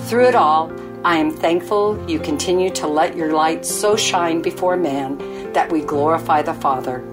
Through 0.02 0.28
it 0.28 0.36
all, 0.36 0.72
I 1.04 1.18
am 1.18 1.32
thankful 1.32 2.04
you 2.10 2.20
continue 2.20 2.70
to 2.72 2.88
let 2.88 3.16
your 3.16 3.34
light 3.34 3.66
so 3.66 3.96
shine 3.96 4.42
before 4.42 4.78
man 4.78 5.54
that 5.54 5.72
we 5.72 5.82
glorify 5.82 6.42
the 6.42 6.54
Father. 6.54 7.04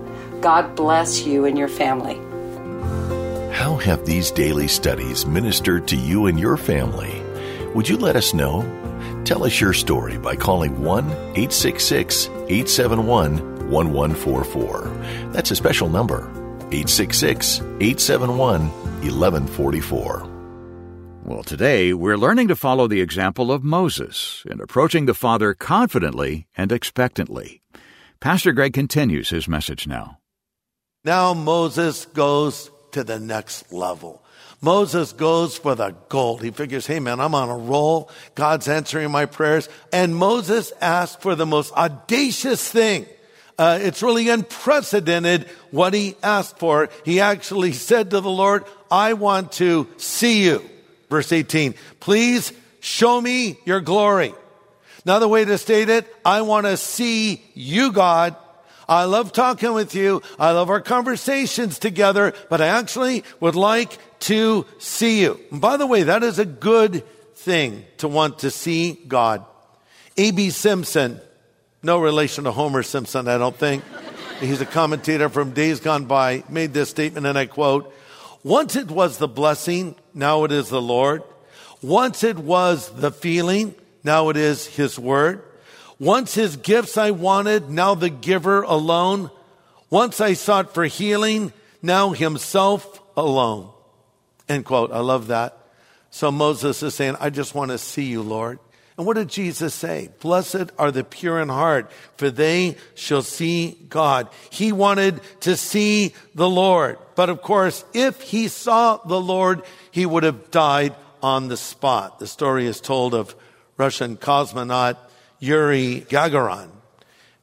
God 0.40 0.76
bless 0.76 1.24
you 1.24 1.44
and 1.44 1.58
your 1.58 1.68
family. 1.68 2.16
How 3.54 3.76
have 3.76 4.04
these 4.04 4.30
daily 4.30 4.68
studies 4.68 5.24
ministered 5.24 5.88
to 5.88 5.96
you 5.96 6.26
and 6.26 6.38
your 6.38 6.56
family? 6.56 7.22
Would 7.74 7.88
you 7.88 7.96
let 7.96 8.16
us 8.16 8.34
know? 8.34 8.62
Tell 9.24 9.44
us 9.44 9.60
your 9.60 9.72
story 9.72 10.18
by 10.18 10.36
calling 10.36 10.82
1 10.82 11.04
866 11.10 12.26
871 12.26 13.70
1144. 13.70 15.30
That's 15.32 15.50
a 15.50 15.56
special 15.56 15.88
number 15.88 16.41
866 16.72 17.60
871 17.60 18.62
1144. 19.02 20.28
Well, 21.22 21.42
today 21.42 21.92
we're 21.92 22.16
learning 22.16 22.48
to 22.48 22.56
follow 22.56 22.88
the 22.88 23.02
example 23.02 23.52
of 23.52 23.62
Moses 23.62 24.42
in 24.50 24.58
approaching 24.58 25.04
the 25.04 25.12
Father 25.12 25.52
confidently 25.52 26.46
and 26.56 26.72
expectantly. 26.72 27.60
Pastor 28.20 28.52
Greg 28.52 28.72
continues 28.72 29.28
his 29.28 29.46
message 29.46 29.86
now. 29.86 30.18
Now 31.04 31.34
Moses 31.34 32.06
goes 32.06 32.70
to 32.92 33.04
the 33.04 33.20
next 33.20 33.70
level. 33.70 34.24
Moses 34.62 35.12
goes 35.12 35.58
for 35.58 35.74
the 35.74 35.90
gold. 36.08 36.42
He 36.42 36.52
figures, 36.52 36.86
hey 36.86 37.00
man, 37.00 37.20
I'm 37.20 37.34
on 37.34 37.50
a 37.50 37.56
roll. 37.58 38.10
God's 38.34 38.66
answering 38.66 39.10
my 39.10 39.26
prayers. 39.26 39.68
And 39.92 40.16
Moses 40.16 40.72
asks 40.80 41.22
for 41.22 41.34
the 41.34 41.44
most 41.44 41.74
audacious 41.74 42.66
thing. 42.66 43.04
Uh, 43.58 43.78
it's 43.80 44.02
really 44.02 44.28
unprecedented 44.28 45.46
what 45.70 45.94
he 45.94 46.16
asked 46.22 46.58
for. 46.58 46.88
He 47.04 47.20
actually 47.20 47.72
said 47.72 48.10
to 48.10 48.20
the 48.20 48.30
Lord, 48.30 48.64
I 48.90 49.12
want 49.12 49.52
to 49.52 49.88
see 49.98 50.44
you. 50.44 50.62
Verse 51.10 51.32
18, 51.32 51.74
please 52.00 52.52
show 52.80 53.20
me 53.20 53.58
your 53.64 53.80
glory. 53.80 54.34
Another 55.04 55.28
way 55.28 55.44
to 55.44 55.58
state 55.58 55.88
it, 55.88 56.06
I 56.24 56.42
want 56.42 56.66
to 56.66 56.76
see 56.76 57.42
you, 57.54 57.92
God. 57.92 58.36
I 58.88 59.04
love 59.04 59.32
talking 59.32 59.72
with 59.72 59.94
you. 59.94 60.22
I 60.38 60.52
love 60.52 60.70
our 60.70 60.80
conversations 60.80 61.78
together, 61.78 62.34
but 62.50 62.60
I 62.60 62.66
actually 62.66 63.24
would 63.40 63.54
like 63.54 63.98
to 64.20 64.66
see 64.78 65.22
you. 65.22 65.40
And 65.50 65.60
by 65.60 65.76
the 65.76 65.86
way, 65.86 66.04
that 66.04 66.22
is 66.22 66.38
a 66.38 66.44
good 66.44 67.04
thing 67.34 67.84
to 67.98 68.08
want 68.08 68.40
to 68.40 68.50
see 68.50 68.98
God. 69.08 69.44
A.B. 70.16 70.50
Simpson, 70.50 71.20
no 71.82 72.00
relation 72.00 72.44
to 72.44 72.52
Homer 72.52 72.82
Simpson, 72.82 73.28
I 73.28 73.38
don't 73.38 73.56
think. 73.56 73.84
He's 74.40 74.60
a 74.60 74.66
commentator 74.66 75.28
from 75.28 75.52
days 75.52 75.80
gone 75.80 76.06
by, 76.06 76.44
made 76.48 76.72
this 76.72 76.90
statement, 76.90 77.26
and 77.26 77.38
I 77.38 77.46
quote, 77.46 77.94
once 78.44 78.74
it 78.74 78.90
was 78.90 79.18
the 79.18 79.28
blessing, 79.28 79.94
now 80.14 80.44
it 80.44 80.52
is 80.52 80.68
the 80.68 80.82
Lord. 80.82 81.22
Once 81.80 82.24
it 82.24 82.38
was 82.38 82.88
the 82.90 83.12
feeling, 83.12 83.74
now 84.02 84.28
it 84.30 84.36
is 84.36 84.66
His 84.66 84.98
word. 84.98 85.42
Once 85.98 86.34
His 86.34 86.56
gifts 86.56 86.96
I 86.96 87.12
wanted, 87.12 87.70
now 87.70 87.94
the 87.94 88.10
giver 88.10 88.62
alone. 88.62 89.30
Once 89.90 90.20
I 90.20 90.32
sought 90.32 90.74
for 90.74 90.84
healing, 90.84 91.52
now 91.82 92.10
Himself 92.10 93.00
alone. 93.16 93.70
End 94.48 94.64
quote. 94.64 94.92
I 94.92 94.98
love 94.98 95.28
that. 95.28 95.56
So 96.10 96.30
Moses 96.32 96.82
is 96.82 96.94
saying, 96.94 97.16
I 97.20 97.30
just 97.30 97.54
want 97.54 97.70
to 97.70 97.78
see 97.78 98.04
you, 98.04 98.22
Lord. 98.22 98.58
And 98.96 99.06
what 99.06 99.16
did 99.16 99.28
Jesus 99.28 99.74
say? 99.74 100.10
Blessed 100.20 100.70
are 100.78 100.90
the 100.90 101.04
pure 101.04 101.40
in 101.40 101.48
heart, 101.48 101.90
for 102.16 102.30
they 102.30 102.76
shall 102.94 103.22
see 103.22 103.78
God. 103.88 104.28
He 104.50 104.70
wanted 104.70 105.20
to 105.40 105.56
see 105.56 106.14
the 106.34 106.48
Lord. 106.48 106.98
But 107.14 107.30
of 107.30 107.40
course, 107.40 107.84
if 107.94 108.20
he 108.20 108.48
saw 108.48 108.98
the 108.98 109.20
Lord, 109.20 109.62
he 109.90 110.04
would 110.04 110.24
have 110.24 110.50
died 110.50 110.94
on 111.22 111.48
the 111.48 111.56
spot. 111.56 112.18
The 112.18 112.26
story 112.26 112.66
is 112.66 112.80
told 112.80 113.14
of 113.14 113.34
Russian 113.76 114.16
cosmonaut 114.16 114.96
Yuri 115.38 116.04
Gagarin. 116.08 116.68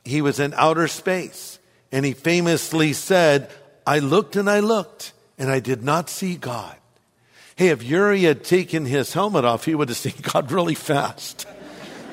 He 0.05 0.21
was 0.21 0.39
in 0.39 0.53
outer 0.55 0.87
space 0.87 1.59
and 1.91 2.05
he 2.05 2.13
famously 2.13 2.93
said, 2.93 3.49
I 3.85 3.99
looked 3.99 4.35
and 4.35 4.49
I 4.49 4.59
looked 4.59 5.13
and 5.37 5.49
I 5.49 5.59
did 5.59 5.83
not 5.83 6.09
see 6.09 6.35
God. 6.35 6.75
Hey, 7.59 7.71
if 7.71 7.83
Yuri 7.83 8.21
had 8.21 8.45
taken 8.45 8.85
his 8.85 9.11
helmet 9.11 9.43
off, 9.43 9.65
he 9.65 9.75
would 9.75 9.89
have 9.89 9.97
seen 9.97 10.13
God 10.21 10.49
really 10.49 10.75
fast. 10.75 11.45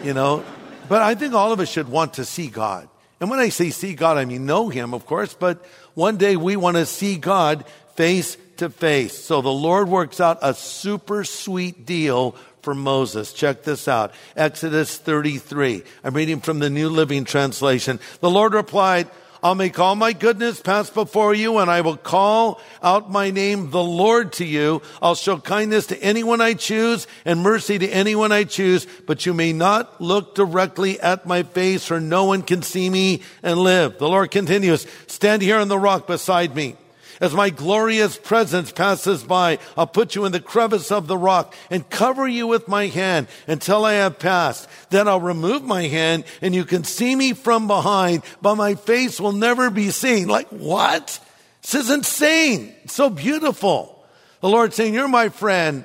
You 0.03 0.13
know? 0.13 0.43
But 0.89 1.03
I 1.03 1.15
think 1.15 1.35
all 1.35 1.53
of 1.53 1.61
us 1.61 1.71
should 1.71 1.89
want 1.89 2.15
to 2.15 2.25
see 2.25 2.49
God. 2.49 2.89
And 3.21 3.31
when 3.31 3.39
I 3.39 3.51
say 3.51 3.71
see 3.71 3.95
God, 3.95 4.17
I 4.17 4.25
mean 4.25 4.45
know 4.45 4.71
Him, 4.71 4.93
of 4.93 5.07
course, 5.07 5.35
but 5.35 5.65
one 5.95 6.17
day 6.17 6.35
we 6.35 6.57
want 6.57 6.79
to 6.79 6.85
see 6.85 7.17
God 7.17 7.65
face 7.95 8.37
to 8.57 8.71
face. 8.71 9.17
So 9.17 9.41
the 9.41 9.53
Lord 9.53 9.89
works 9.89 10.21
out 10.21 10.39
a 10.43 10.53
super 10.53 11.23
sweet 11.23 11.87
deal 11.87 12.33
for 12.63 12.75
Moses. 12.75 13.33
Check 13.33 13.63
this 13.63 13.87
out. 13.87 14.15
Exodus 14.35 14.99
33. 14.99 15.85
I'm 16.03 16.15
reading 16.15 16.41
from 16.41 16.59
the 16.59 16.71
New 16.71 16.89
Living 16.89 17.25
Translation. 17.25 18.01
The 18.19 18.31
Lord 18.31 18.53
replied, 18.53 19.07
I'll 19.47 19.55
make 19.55 19.79
all 19.79 19.95
my 19.95 20.13
goodness 20.13 20.61
pass 20.61 20.91
before 20.91 21.33
you 21.33 21.59
and 21.59 21.71
I 21.71 21.81
will 21.81 21.97
call 21.97 22.61
out 22.83 23.09
my 23.09 23.31
name, 23.31 23.71
the 23.71 23.81
Lord 23.81 24.33
to 24.35 24.45
you. 24.45 24.83
I'll 25.01 25.15
show 25.15 25.39
kindness 25.39 25.87
to 25.87 26.03
anyone 26.03 26.41
I 26.41 26.55
choose 26.55 27.07
and 27.25 27.45
mercy 27.45 27.79
to 27.79 27.89
anyone 27.89 28.33
I 28.33 28.43
choose, 28.43 28.89
but 29.07 29.25
you 29.25 29.33
may 29.33 29.53
not 29.53 30.01
look 30.01 30.35
directly 30.35 30.99
at 30.99 31.27
my 31.27 31.45
face 31.45 31.87
for 31.87 32.01
no 32.01 32.25
one 32.25 32.43
can 32.43 32.63
see 32.63 32.91
me 32.91 33.23
and 33.41 33.61
live. 33.61 33.99
The 33.99 34.09
Lord 34.09 34.33
continues, 34.33 34.85
stand 35.07 35.43
here 35.43 35.59
on 35.59 35.69
the 35.69 35.79
rock 35.79 36.09
beside 36.09 36.57
me. 36.57 36.75
As 37.21 37.35
my 37.35 37.51
glorious 37.51 38.17
presence 38.17 38.73
passes 38.73 39.23
by, 39.23 39.59
I'll 39.77 39.87
put 39.87 40.15
you 40.15 40.25
in 40.25 40.33
the 40.33 40.41
crevice 40.41 40.93
of 40.93 41.07
the 41.07 41.17
rock 41.17 41.55
and 41.71 41.89
cover 41.89 42.29
you 42.29 42.47
with 42.47 42.69
my 42.69 42.87
hand 42.87 43.29
until 43.47 43.85
I 43.85 43.95
have 43.95 44.19
passed. 44.19 44.69
Then 44.91 45.09
I'll 45.09 45.21
remove 45.21 45.65
my 45.65 45.83
hand 45.83 46.25
and 46.43 46.55
you 46.55 46.65
can 46.65 46.85
see 46.85 47.17
me 47.17 47.33
from 47.33 47.67
behind, 47.67 48.23
but 48.43 48.57
my 48.57 48.75
face 48.75 49.21
will 49.21 49.33
never 49.33 49.71
be 49.71 49.91
seen. 49.91 50.29
Like 50.29 50.49
what? 50.49 51.21
This 51.63 51.75
is 51.75 51.91
insane. 51.91 52.75
It's 52.85 52.95
so 52.95 53.11
beautiful. 53.11 54.05
The 54.41 54.49
Lord 54.49 54.75
saying, 54.75 54.95
you're 54.95 55.09
my 55.09 55.31
friend. 55.31 55.85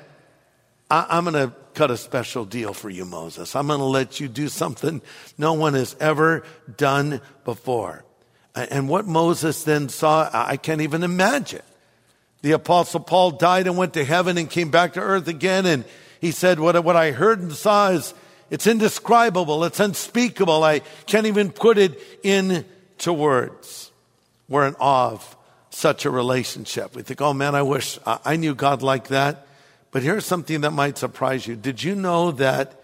I- 0.90 1.18
am 1.18 1.24
going 1.24 1.34
to 1.34 1.56
cut 1.74 1.90
a 1.90 1.98
special 1.98 2.46
deal 2.46 2.74
for 2.74 2.90
you, 2.90 3.06
Moses. 3.06 3.56
I'm 3.56 3.68
going 3.68 3.80
to 3.80 3.86
let 3.86 4.20
you 4.20 4.28
do 4.28 4.50
something 4.50 5.02
no 5.38 5.54
one 5.54 5.74
has 5.74 5.96
ever 6.00 6.44
done 6.78 7.22
before. 7.46 8.04
And 8.56 8.90
what 8.90 9.08
Moses 9.08 9.64
then 9.64 9.90
saw, 9.90 10.30
I 10.34 10.58
can't 10.58 10.82
even 10.82 11.04
imagine. 11.04 11.62
The 12.42 12.52
apostle 12.52 13.00
Paul 13.00 13.32
died 13.32 13.68
and 13.68 13.78
went 13.78 13.94
to 13.94 14.04
heaven 14.04 14.38
and 14.38 14.50
came 14.50 14.72
back 14.72 14.94
to 14.94 15.00
earth 15.00 15.28
again. 15.28 15.66
And 15.66 15.86
he 16.20 16.32
said, 16.32 16.60
what, 16.60 16.84
what 16.84 16.96
I 16.96 17.12
heard 17.12 17.40
and 17.40 17.54
saw 17.54 17.90
is, 17.92 18.14
it's 18.50 18.68
indescribable. 18.68 19.64
It's 19.64 19.80
unspeakable. 19.80 20.64
I 20.64 20.80
can't 21.06 21.28
even 21.28 21.52
put 21.52 21.78
it 21.78 22.00
into 22.24 23.14
words. 23.14 23.92
We're 24.50 24.68
in 24.68 24.76
awe 24.80 25.12
of 25.12 25.38
such 25.70 26.04
a 26.04 26.10
relationship. 26.10 26.94
We 26.96 27.04
think, 27.04 27.22
oh 27.22 27.34
man, 27.34 27.56
I 27.56 27.62
wish 27.62 27.98
I 28.06 28.36
knew 28.36 28.54
God 28.54 28.82
like 28.82 29.08
that. 29.08 29.48
But 29.92 30.04
here's 30.04 30.26
something 30.26 30.62
that 30.62 30.72
might 30.72 30.98
surprise 30.98 31.48
you. 31.48 31.56
Did 31.56 31.82
you 31.82 31.96
know 31.96 32.32
that 32.32 32.84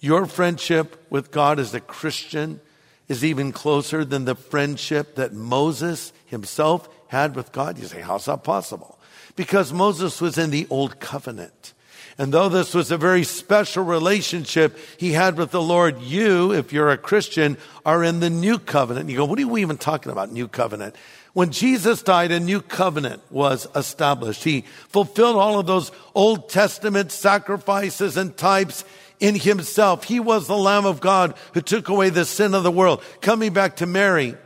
your 0.00 0.26
friendship 0.26 1.04
with 1.10 1.32
God 1.32 1.58
as 1.58 1.74
a 1.74 1.80
Christian 1.80 2.60
is 3.08 3.24
even 3.24 3.52
closer 3.52 4.04
than 4.04 4.24
the 4.24 4.34
friendship 4.34 5.14
that 5.16 5.32
Moses 5.32 6.12
himself 6.26 6.88
had 7.08 7.34
with 7.34 7.52
God. 7.52 7.78
You 7.78 7.86
say, 7.86 8.00
how's 8.00 8.26
that 8.26 8.44
possible? 8.44 8.98
Because 9.34 9.72
Moses 9.72 10.20
was 10.20 10.36
in 10.36 10.50
the 10.50 10.66
old 10.68 11.00
covenant. 11.00 11.72
And 12.18 12.34
though 12.34 12.48
this 12.48 12.74
was 12.74 12.90
a 12.90 12.98
very 12.98 13.22
special 13.22 13.84
relationship 13.84 14.76
he 14.98 15.12
had 15.12 15.36
with 15.36 15.52
the 15.52 15.62
Lord, 15.62 16.00
you, 16.00 16.52
if 16.52 16.72
you're 16.72 16.90
a 16.90 16.98
Christian, 16.98 17.56
are 17.86 18.02
in 18.02 18.18
the 18.18 18.28
new 18.28 18.58
covenant. 18.58 19.08
You 19.08 19.18
go, 19.18 19.24
what 19.24 19.38
are 19.38 19.46
we 19.46 19.62
even 19.62 19.78
talking 19.78 20.10
about, 20.10 20.32
new 20.32 20.48
covenant? 20.48 20.96
When 21.32 21.52
Jesus 21.52 22.02
died, 22.02 22.32
a 22.32 22.40
new 22.40 22.60
covenant 22.60 23.22
was 23.30 23.68
established. 23.76 24.42
He 24.42 24.62
fulfilled 24.88 25.36
all 25.36 25.60
of 25.60 25.66
those 25.66 25.92
Old 26.12 26.48
Testament 26.48 27.12
sacrifices 27.12 28.16
and 28.16 28.36
types 28.36 28.84
in 29.20 29.34
himself. 29.34 30.04
He 30.04 30.20
was 30.20 30.46
the 30.46 30.56
Lamb 30.56 30.86
of 30.86 31.00
God 31.00 31.34
who 31.54 31.60
took 31.60 31.88
away 31.88 32.10
the 32.10 32.24
sin 32.24 32.54
of 32.54 32.62
the 32.62 32.70
world. 32.70 33.02
Coming 33.20 33.52
back 33.52 33.76
to 33.76 33.86
Mary, 33.86 34.36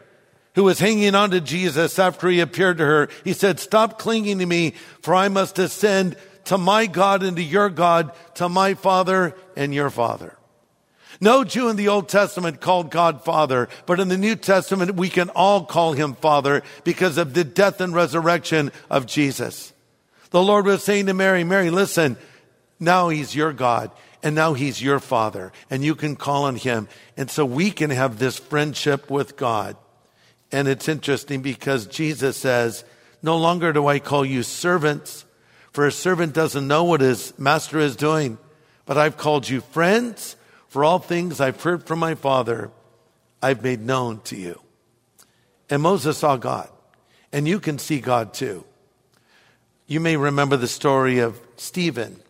who 0.54 0.64
was 0.64 0.78
hanging 0.78 1.14
on 1.14 1.30
to 1.30 1.40
Jesus 1.40 1.98
after 1.98 2.28
he 2.28 2.40
appeared 2.40 2.78
to 2.78 2.84
her, 2.84 3.08
he 3.24 3.32
said, 3.32 3.60
stop 3.60 3.98
clinging 3.98 4.38
to 4.38 4.46
me, 4.46 4.74
for 5.00 5.14
I 5.14 5.28
must 5.28 5.58
ascend 5.58 6.16
to 6.44 6.58
my 6.58 6.86
God 6.86 7.22
and 7.22 7.36
to 7.36 7.42
your 7.42 7.70
God, 7.70 8.12
to 8.34 8.48
my 8.48 8.74
Father 8.74 9.34
and 9.56 9.74
your 9.74 9.90
Father. 9.90 10.36
No 11.20 11.44
Jew 11.44 11.68
in 11.68 11.76
the 11.76 11.88
Old 11.88 12.08
Testament 12.08 12.60
called 12.60 12.90
God 12.90 13.24
Father, 13.24 13.68
but 13.86 14.00
in 14.00 14.08
the 14.08 14.18
New 14.18 14.34
Testament, 14.34 14.96
we 14.96 15.08
can 15.08 15.30
all 15.30 15.64
call 15.64 15.92
him 15.92 16.14
Father 16.14 16.62
because 16.82 17.16
of 17.16 17.32
the 17.32 17.44
death 17.44 17.80
and 17.80 17.94
resurrection 17.94 18.72
of 18.90 19.06
Jesus. 19.06 19.72
The 20.30 20.42
Lord 20.42 20.66
was 20.66 20.82
saying 20.82 21.06
to 21.06 21.14
Mary, 21.14 21.44
Mary, 21.44 21.70
listen, 21.70 22.16
now 22.80 23.10
he's 23.10 23.36
your 23.36 23.52
God 23.52 23.92
and 24.22 24.34
now 24.34 24.54
he's 24.54 24.82
your 24.82 25.00
Father 25.00 25.52
and 25.70 25.84
you 25.84 25.94
can 25.94 26.16
call 26.16 26.44
on 26.44 26.56
him. 26.56 26.88
And 27.16 27.30
so 27.30 27.44
we 27.44 27.70
can 27.70 27.90
have 27.90 28.18
this 28.18 28.38
friendship 28.38 29.10
with 29.10 29.36
God. 29.36 29.76
And 30.50 30.68
it's 30.68 30.88
interesting 30.88 31.42
because 31.42 31.86
Jesus 31.86 32.36
says, 32.36 32.84
no 33.22 33.36
longer 33.38 33.72
do 33.72 33.86
I 33.86 33.98
call 33.98 34.24
you 34.24 34.42
servants, 34.42 35.24
for 35.72 35.86
a 35.86 35.92
servant 35.92 36.34
doesn't 36.34 36.68
know 36.68 36.84
what 36.84 37.00
his 37.00 37.36
master 37.38 37.78
is 37.78 37.96
doing, 37.96 38.36
but 38.84 38.98
I've 38.98 39.16
called 39.16 39.48
you 39.48 39.60
friends 39.60 40.36
for 40.68 40.84
all 40.84 40.98
things 40.98 41.40
I've 41.40 41.62
heard 41.62 41.84
from 41.86 41.98
my 41.98 42.14
Father, 42.14 42.70
I've 43.42 43.62
made 43.62 43.80
known 43.80 44.20
to 44.24 44.36
you. 44.36 44.60
And 45.70 45.82
Moses 45.82 46.18
saw 46.18 46.36
God, 46.36 46.68
and 47.32 47.46
you 47.46 47.60
can 47.60 47.78
see 47.78 48.00
God 48.00 48.34
too. 48.34 48.64
You 49.86 50.00
may 50.00 50.16
remember 50.16 50.56
the 50.56 50.68
story 50.68 51.18
of 51.18 51.40
Stephen 51.56 52.20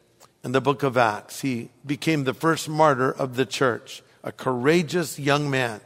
in 0.45 0.53
the 0.53 0.61
book 0.61 0.83
of 0.83 0.97
Acts. 0.97 1.41
He 1.41 1.71
became 1.87 2.25
the 2.25 2.35
first 2.35 2.69
martyr 2.69 3.11
of 3.13 3.37
the 3.37 3.47
church, 3.47 4.03
a 4.25 4.33
courageous 4.33 5.19
young 5.19 5.51
man 5.51 5.81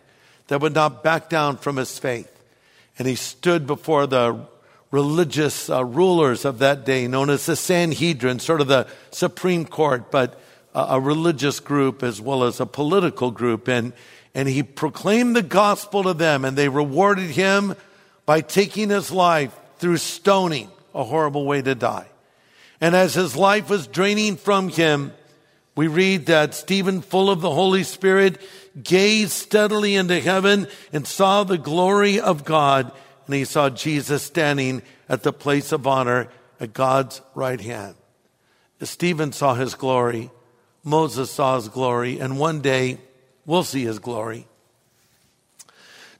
that 0.49 0.61
would 0.61 0.75
not 0.75 1.03
back 1.03 1.29
down 1.29 1.57
from 1.57 1.77
his 1.77 1.99
faith. 1.99 2.33
And 2.99 3.07
he 3.07 3.15
stood 3.15 3.67
before 3.67 4.07
the 4.07 4.47
religious 4.91 5.69
uh, 5.69 5.85
rulers 5.85 6.45
of 6.45 6.61
that 6.61 6.87
day, 6.87 7.07
known 7.07 7.29
as 7.29 7.47
the 7.47 7.57
Sanhedrin, 7.57 8.39
sort 8.39 8.61
of 8.61 8.69
the 8.69 8.87
Supreme 9.11 9.67
Court, 9.67 10.11
but 10.11 10.41
a 10.75 11.01
religious 11.01 11.59
group 11.59 12.03
as 12.03 12.21
well 12.21 12.45
as 12.45 12.61
a 12.61 12.67
political 12.67 13.31
group. 13.31 13.67
And, 13.67 13.93
and 14.35 14.49
he 14.49 14.63
proclaimed 14.63 15.35
the 15.35 15.43
gospel 15.43 16.03
to 16.05 16.15
them 16.15 16.45
and 16.45 16.57
they 16.57 16.69
rewarded 16.69 17.31
him 17.31 17.75
by 18.27 18.43
taking 18.43 18.91
his 18.91 19.11
life 19.11 19.59
through 19.79 19.97
stoning, 19.97 20.71
a 20.95 21.05
horrible 21.05 21.47
way 21.47 21.63
to 21.63 21.75
die. 21.75 22.07
And 22.80 22.95
as 22.95 23.14
his 23.14 23.37
life 23.37 23.71
was 23.71 23.87
draining 23.87 24.37
from 24.37 24.68
him, 24.68 25.12
we 25.75 25.88
read 25.88 26.26
that 26.26 26.54
Stephen, 26.54 27.02
full 27.02 27.30
of 27.30 27.40
the 27.40 27.50
Holy 27.50 27.83
Spirit, 27.83 28.40
gazed 28.83 29.33
steadily 29.33 29.95
into 29.95 30.21
heaven 30.21 30.68
and 30.92 31.06
saw 31.06 31.45
the 31.45 31.59
glory 31.59 32.18
of 32.18 32.45
God. 32.45 32.92
And 33.26 33.35
he 33.35 33.45
saw 33.45 33.68
Jesus 33.71 34.23
standing 34.23 34.83
at 35.09 35.23
the 35.23 35.33
place 35.33 35.73
of 35.73 35.87
honor 35.87 36.28
at 36.61 36.73
God's 36.73 37.21
right 37.35 37.61
hand. 37.61 37.95
Stephen 38.83 39.33
saw 39.33 39.54
his 39.54 39.75
glory. 39.75 40.30
Moses 40.85 41.30
saw 41.30 41.56
his 41.56 41.68
glory, 41.68 42.21
and 42.21 42.38
one 42.38 42.61
day 42.61 42.99
we'll 43.45 43.64
see 43.64 43.85
his 43.85 43.99
glory. 43.99 44.47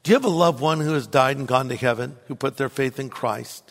Do 0.03 0.11
you 0.11 0.15
have 0.15 0.25
a 0.25 0.29
loved 0.29 0.59
one 0.59 0.79
who 0.81 0.93
has 0.93 1.07
died 1.07 1.37
and 1.37 1.47
gone 1.47 1.69
to 1.69 1.75
heaven, 1.75 2.17
who 2.27 2.35
put 2.35 2.57
their 2.57 2.69
faith 2.69 2.99
in 2.99 3.09
Christ? 3.09 3.66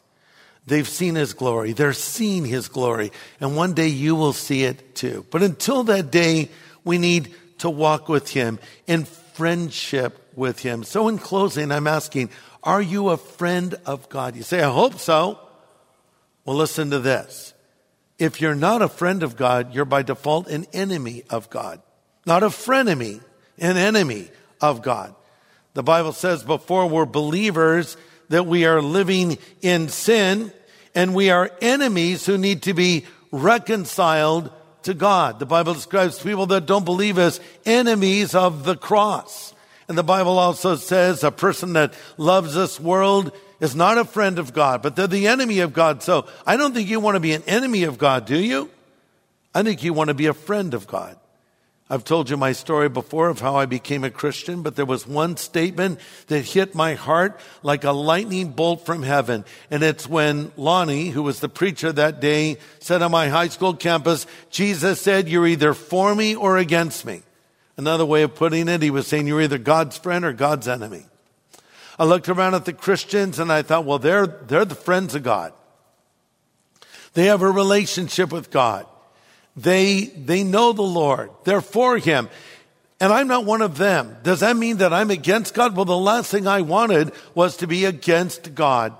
They've 0.66 0.88
seen 0.88 1.14
his 1.14 1.32
glory. 1.32 1.72
They're 1.72 1.92
seeing 1.92 2.44
his 2.44 2.68
glory. 2.68 3.12
And 3.40 3.56
one 3.56 3.74
day 3.74 3.88
you 3.88 4.16
will 4.16 4.32
see 4.32 4.64
it 4.64 4.96
too. 4.96 5.24
But 5.30 5.42
until 5.42 5.84
that 5.84 6.10
day, 6.10 6.50
we 6.84 6.98
need 6.98 7.34
to 7.58 7.70
walk 7.70 8.08
with 8.08 8.30
him 8.30 8.58
in 8.86 9.04
friendship 9.04 10.20
with 10.34 10.58
him. 10.58 10.82
So 10.82 11.08
in 11.08 11.18
closing, 11.18 11.70
I'm 11.70 11.86
asking, 11.86 12.30
are 12.64 12.82
you 12.82 13.10
a 13.10 13.16
friend 13.16 13.76
of 13.86 14.08
God? 14.08 14.34
You 14.34 14.42
say, 14.42 14.60
I 14.60 14.70
hope 14.70 14.98
so. 14.98 15.38
Well, 16.44 16.56
listen 16.56 16.90
to 16.90 16.98
this. 16.98 17.54
If 18.18 18.40
you're 18.40 18.54
not 18.54 18.82
a 18.82 18.88
friend 18.88 19.22
of 19.22 19.36
God, 19.36 19.74
you're 19.74 19.84
by 19.84 20.02
default 20.02 20.48
an 20.48 20.66
enemy 20.72 21.22
of 21.30 21.48
God. 21.48 21.80
Not 22.24 22.42
a 22.42 22.48
frenemy, 22.48 23.20
an 23.58 23.76
enemy 23.76 24.30
of 24.60 24.82
God. 24.82 25.14
The 25.74 25.82
Bible 25.82 26.12
says 26.12 26.42
before 26.42 26.88
we're 26.88 27.04
believers 27.04 27.96
that 28.30 28.46
we 28.46 28.64
are 28.64 28.82
living 28.82 29.38
in 29.60 29.88
sin 29.88 30.52
and 30.96 31.14
we 31.14 31.30
are 31.30 31.52
enemies 31.60 32.26
who 32.26 32.38
need 32.38 32.62
to 32.62 32.74
be 32.74 33.04
reconciled 33.30 34.50
to 34.84 34.94
God. 34.94 35.38
The 35.38 35.46
Bible 35.46 35.74
describes 35.74 36.18
people 36.18 36.46
that 36.46 36.66
don't 36.66 36.86
believe 36.86 37.18
as 37.18 37.38
enemies 37.66 38.34
of 38.34 38.64
the 38.64 38.76
cross. 38.76 39.54
And 39.88 39.96
the 39.96 40.02
Bible 40.02 40.38
also 40.38 40.74
says 40.74 41.22
a 41.22 41.30
person 41.30 41.74
that 41.74 41.94
loves 42.16 42.54
this 42.54 42.80
world 42.80 43.30
is 43.60 43.76
not 43.76 43.98
a 43.98 44.04
friend 44.04 44.38
of 44.38 44.54
God, 44.54 44.82
but 44.82 44.96
they're 44.96 45.06
the 45.06 45.28
enemy 45.28 45.60
of 45.60 45.72
God. 45.72 46.02
So 46.02 46.26
I 46.46 46.56
don't 46.56 46.74
think 46.74 46.88
you 46.88 46.98
want 46.98 47.14
to 47.16 47.20
be 47.20 47.34
an 47.34 47.42
enemy 47.46 47.84
of 47.84 47.98
God, 47.98 48.24
do 48.24 48.38
you? 48.38 48.70
I 49.54 49.62
think 49.62 49.84
you 49.84 49.92
want 49.92 50.08
to 50.08 50.14
be 50.14 50.26
a 50.26 50.34
friend 50.34 50.72
of 50.72 50.86
God. 50.86 51.16
I've 51.88 52.02
told 52.02 52.28
you 52.28 52.36
my 52.36 52.50
story 52.50 52.88
before 52.88 53.28
of 53.28 53.38
how 53.38 53.54
I 53.54 53.66
became 53.66 54.02
a 54.02 54.10
Christian, 54.10 54.62
but 54.62 54.74
there 54.74 54.84
was 54.84 55.06
one 55.06 55.36
statement 55.36 56.00
that 56.26 56.44
hit 56.44 56.74
my 56.74 56.94
heart 56.94 57.38
like 57.62 57.84
a 57.84 57.92
lightning 57.92 58.50
bolt 58.50 58.84
from 58.84 59.04
heaven. 59.04 59.44
And 59.70 59.84
it's 59.84 60.08
when 60.08 60.50
Lonnie, 60.56 61.10
who 61.10 61.22
was 61.22 61.38
the 61.38 61.48
preacher 61.48 61.92
that 61.92 62.20
day, 62.20 62.58
said 62.80 63.02
on 63.02 63.12
my 63.12 63.28
high 63.28 63.48
school 63.48 63.72
campus, 63.72 64.26
Jesus 64.50 65.00
said, 65.00 65.28
you're 65.28 65.46
either 65.46 65.74
for 65.74 66.12
me 66.12 66.34
or 66.34 66.58
against 66.58 67.04
me. 67.04 67.22
Another 67.76 68.04
way 68.04 68.22
of 68.22 68.34
putting 68.34 68.66
it, 68.66 68.82
he 68.82 68.90
was 68.90 69.06
saying 69.06 69.28
you're 69.28 69.42
either 69.42 69.58
God's 69.58 69.96
friend 69.96 70.24
or 70.24 70.32
God's 70.32 70.66
enemy. 70.66 71.04
I 72.00 72.04
looked 72.04 72.28
around 72.28 72.54
at 72.54 72.64
the 72.64 72.72
Christians 72.72 73.38
and 73.38 73.52
I 73.52 73.62
thought, 73.62 73.84
well, 73.84 74.00
they're, 74.00 74.26
they're 74.26 74.64
the 74.64 74.74
friends 74.74 75.14
of 75.14 75.22
God. 75.22 75.52
They 77.14 77.26
have 77.26 77.42
a 77.42 77.50
relationship 77.50 78.32
with 78.32 78.50
God. 78.50 78.86
They, 79.56 80.04
they 80.04 80.44
know 80.44 80.72
the 80.72 80.82
Lord. 80.82 81.30
They're 81.44 81.60
for 81.60 81.98
Him. 81.98 82.28
And 83.00 83.12
I'm 83.12 83.28
not 83.28 83.44
one 83.44 83.62
of 83.62 83.78
them. 83.78 84.16
Does 84.22 84.40
that 84.40 84.56
mean 84.56 84.78
that 84.78 84.92
I'm 84.92 85.10
against 85.10 85.54
God? 85.54 85.76
Well, 85.76 85.84
the 85.84 85.96
last 85.96 86.30
thing 86.30 86.46
I 86.46 86.62
wanted 86.62 87.12
was 87.34 87.58
to 87.58 87.66
be 87.66 87.84
against 87.84 88.54
God. 88.54 88.94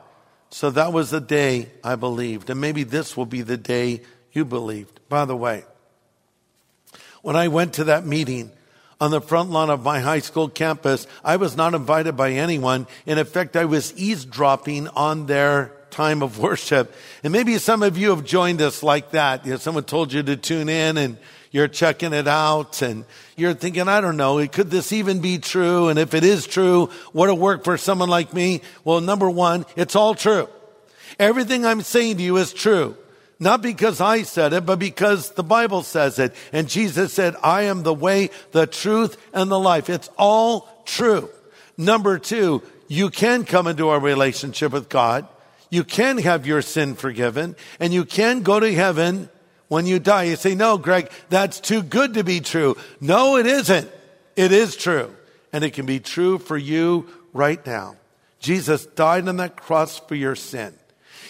So 0.51 0.71
that 0.71 0.92
was 0.92 1.11
the 1.11 1.21
day 1.21 1.71
I 1.83 1.97
believed. 1.97 2.51
And 2.51 2.61
maybe 2.61 2.83
this 2.83 3.16
will 3.16 3.27
be 3.27 3.42
the 3.42 3.57
day 3.57 4.03
you 4.33 4.45
believed. 4.45 5.01
By 5.09 5.25
the 5.25 5.37
way, 5.37 5.64
when 7.23 7.37
I 7.37 7.49
went 7.49 7.75
to 7.75 7.85
that 7.85 8.07
meeting, 8.07 8.51
on 9.01 9.11
the 9.11 9.21
front 9.21 9.51
lawn 9.51 9.71
of 9.71 9.83
my 9.83 10.01
high 10.01 10.21
school 10.21 10.49
campus. 10.49 11.07
I 11.23 11.37
was 11.37 11.57
not 11.57 11.75
invited 11.75 12.16
by 12.16 12.33
anyone. 12.33 12.87
In 13.05 13.19
effect, 13.19 13.57
I 13.57 13.66
was 13.66 13.95
eavesdropping 13.95 14.88
on 14.88 15.27
their 15.27 15.76
time 15.90 16.22
of 16.22 16.38
worship. 16.38 16.94
And 17.22 17.33
maybe 17.33 17.59
some 17.59 17.83
of 17.83 17.96
you 17.96 18.11
have 18.11 18.25
joined 18.25 18.62
us 18.62 18.83
like 18.83 19.12
that. 19.12 19.44
You 19.44 19.53
know, 19.53 19.59
someone 19.59 19.85
told 19.85 20.12
you 20.12 20.22
to 20.22 20.37
tune 20.37 20.68
in 20.68 20.96
and 20.96 21.16
you're 21.51 21.68
checking 21.68 22.12
it 22.12 22.29
out 22.29 22.83
and 22.83 23.05
you're 23.37 23.55
thinking, 23.55 23.88
I 23.88 24.01
don't 24.01 24.16
know, 24.16 24.46
could 24.49 24.70
this 24.70 24.92
even 24.92 25.20
be 25.20 25.38
true? 25.38 25.88
And 25.88 25.99
if 25.99 26.14
it 26.14 26.25
is 26.25 26.46
true, 26.46 26.90
it 27.14 27.38
work 27.38 27.64
for 27.64 27.79
someone 27.79 28.11
like 28.11 28.35
me? 28.35 28.62
Well, 28.85 29.01
number 29.01 29.31
one, 29.31 29.64
it's 29.75 29.96
all 29.96 30.14
true. 30.14 30.49
Everything 31.18 31.64
I'm 31.64 31.83
saying 31.83 32.18
to 32.18 32.22
you 32.22 32.37
is 32.37 32.53
true. 32.53 32.96
Not 33.38 33.61
because 33.61 34.01
I 34.01 34.22
said 34.22 34.53
it, 34.53 34.64
but 34.64 34.79
because 34.79 35.31
the 35.33 35.42
Bible 35.42 35.83
says 35.83 36.18
it. 36.18 36.35
And 36.53 36.68
Jesus 36.68 37.12
said, 37.12 37.37
I 37.42 37.62
am 37.62 37.83
the 37.83 37.94
way, 37.94 38.31
the 38.53 38.66
truth, 38.66 39.16
and 39.33 39.51
the 39.51 39.59
life. 39.59 39.90
It's 39.90 40.09
all 40.16 40.68
true. 40.87 41.29
Number 41.77 42.18
two, 42.18 42.62
you 42.88 43.11
can 43.11 43.44
come 43.44 43.66
into 43.66 43.90
a 43.90 43.99
relationship 43.99 44.72
with 44.72 44.88
God. 44.88 45.27
You 45.70 45.85
can 45.85 46.18
have 46.18 46.46
your 46.46 46.62
sin 46.62 46.94
forgiven 46.94 47.57
and 47.81 47.92
you 47.92 48.05
can 48.05 48.42
go 48.42 48.61
to 48.61 48.72
heaven 48.72 49.29
when 49.68 49.87
you 49.87 49.98
die. 49.98 50.24
You 50.24 50.37
say, 50.37 50.55
no, 50.55 50.79
Greg, 50.79 51.11
that's 51.29 51.61
too 51.61 51.83
good 51.83 52.14
to 52.14 52.24
be 52.24 52.40
true. 52.40 52.76
No, 53.00 53.37
it 53.37 53.46
isn't. 53.46 53.90
It 54.37 54.52
is 54.52 54.76
true. 54.76 55.14
And 55.52 55.64
it 55.64 55.72
can 55.72 55.87
be 55.87 56.00
true 56.00 56.38
for 56.38 56.57
you 56.57 57.09
right 57.33 57.64
now. 57.66 57.96
Jesus 58.38 58.87
died 58.87 59.29
on 59.29 59.38
that 59.38 59.57
cross 59.57 59.98
for 59.98 60.14
your 60.14 60.37
sin. 60.37 60.74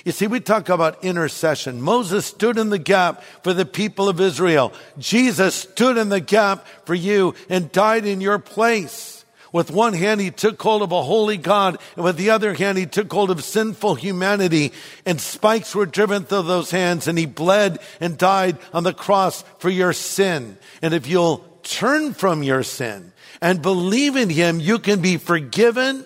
You 0.05 0.13
see, 0.13 0.27
we 0.27 0.41
talk 0.41 0.69
about 0.69 1.05
intercession. 1.05 1.81
Moses 1.81 2.27
stood 2.27 2.59
in 2.59 2.69
the 2.69 2.79
gap 2.79 3.25
for 3.43 3.53
the 3.53 3.67
people 3.67 4.09
of 4.09 4.21
Israel. 4.21 4.73
Jesus 4.99 5.55
stood 5.55 5.97
in 5.97 6.11
the 6.11 6.21
gap 6.21 6.67
for 6.85 6.95
you 6.95 7.35
and 7.49 7.73
died 7.73 8.07
in 8.07 8.21
your 8.21 8.39
place. 8.39 9.16
With 9.57 9.71
one 9.71 9.95
hand, 9.95 10.21
he 10.21 10.31
took 10.31 10.61
hold 10.61 10.83
of 10.83 10.93
a 10.93 11.03
holy 11.03 11.39
God, 11.39 11.79
and 11.97 12.05
with 12.05 12.19
the 12.19 12.29
other 12.29 12.53
hand, 12.53 12.77
he 12.77 12.85
took 12.85 13.11
hold 13.11 13.31
of 13.31 13.43
sinful 13.43 13.95
humanity, 13.95 14.75
and 15.07 15.19
spikes 15.19 15.75
were 15.75 15.87
driven 15.87 16.25
through 16.25 16.43
those 16.43 16.71
hands, 16.71 17.09
and 17.09 17.17
he 17.17 17.25
bled 17.25 17.79
and 17.99 18.19
died 18.19 18.59
on 18.75 18.83
the 18.83 18.93
cross 18.93 19.45
for 19.57 19.71
your 19.71 19.95
sin. 19.95 20.59
And 20.83 20.93
if 20.93 21.07
you'll 21.07 21.39
turn 21.63 22.13
from 22.13 22.43
your 22.43 22.63
sin 22.63 23.15
and 23.41 23.63
believe 23.63 24.15
in 24.15 24.29
him, 24.29 24.61
you 24.61 24.79
can 24.79 25.01
be 25.01 25.17
forgiven 25.17 26.05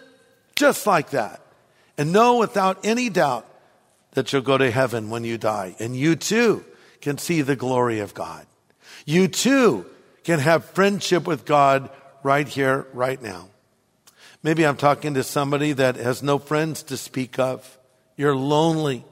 just 0.54 0.86
like 0.86 1.10
that. 1.10 1.40
And 1.98 2.12
know 2.12 2.38
without 2.38 2.78
any 2.84 3.10
doubt 3.10 3.48
that 4.12 4.32
you'll 4.32 4.42
go 4.42 4.58
to 4.58 4.70
heaven 4.70 5.10
when 5.10 5.24
you 5.24 5.38
die. 5.38 5.74
And 5.80 5.96
you 5.96 6.14
too 6.14 6.64
can 7.00 7.18
see 7.18 7.42
the 7.42 7.56
glory 7.56 7.98
of 7.98 8.14
God. 8.14 8.46
You 9.06 9.26
too 9.26 9.86
can 10.22 10.38
have 10.38 10.66
friendship 10.66 11.26
with 11.26 11.44
God 11.44 11.90
right 12.22 12.46
here, 12.46 12.86
right 12.92 13.20
now. 13.20 13.48
Maybe 14.42 14.66
I'm 14.66 14.76
talking 14.76 15.14
to 15.14 15.22
somebody 15.22 15.72
that 15.72 15.96
has 15.96 16.22
no 16.22 16.38
friends 16.38 16.82
to 16.84 16.96
speak 16.96 17.38
of. 17.38 17.78
You're 18.16 18.36
lonely. 18.36 19.04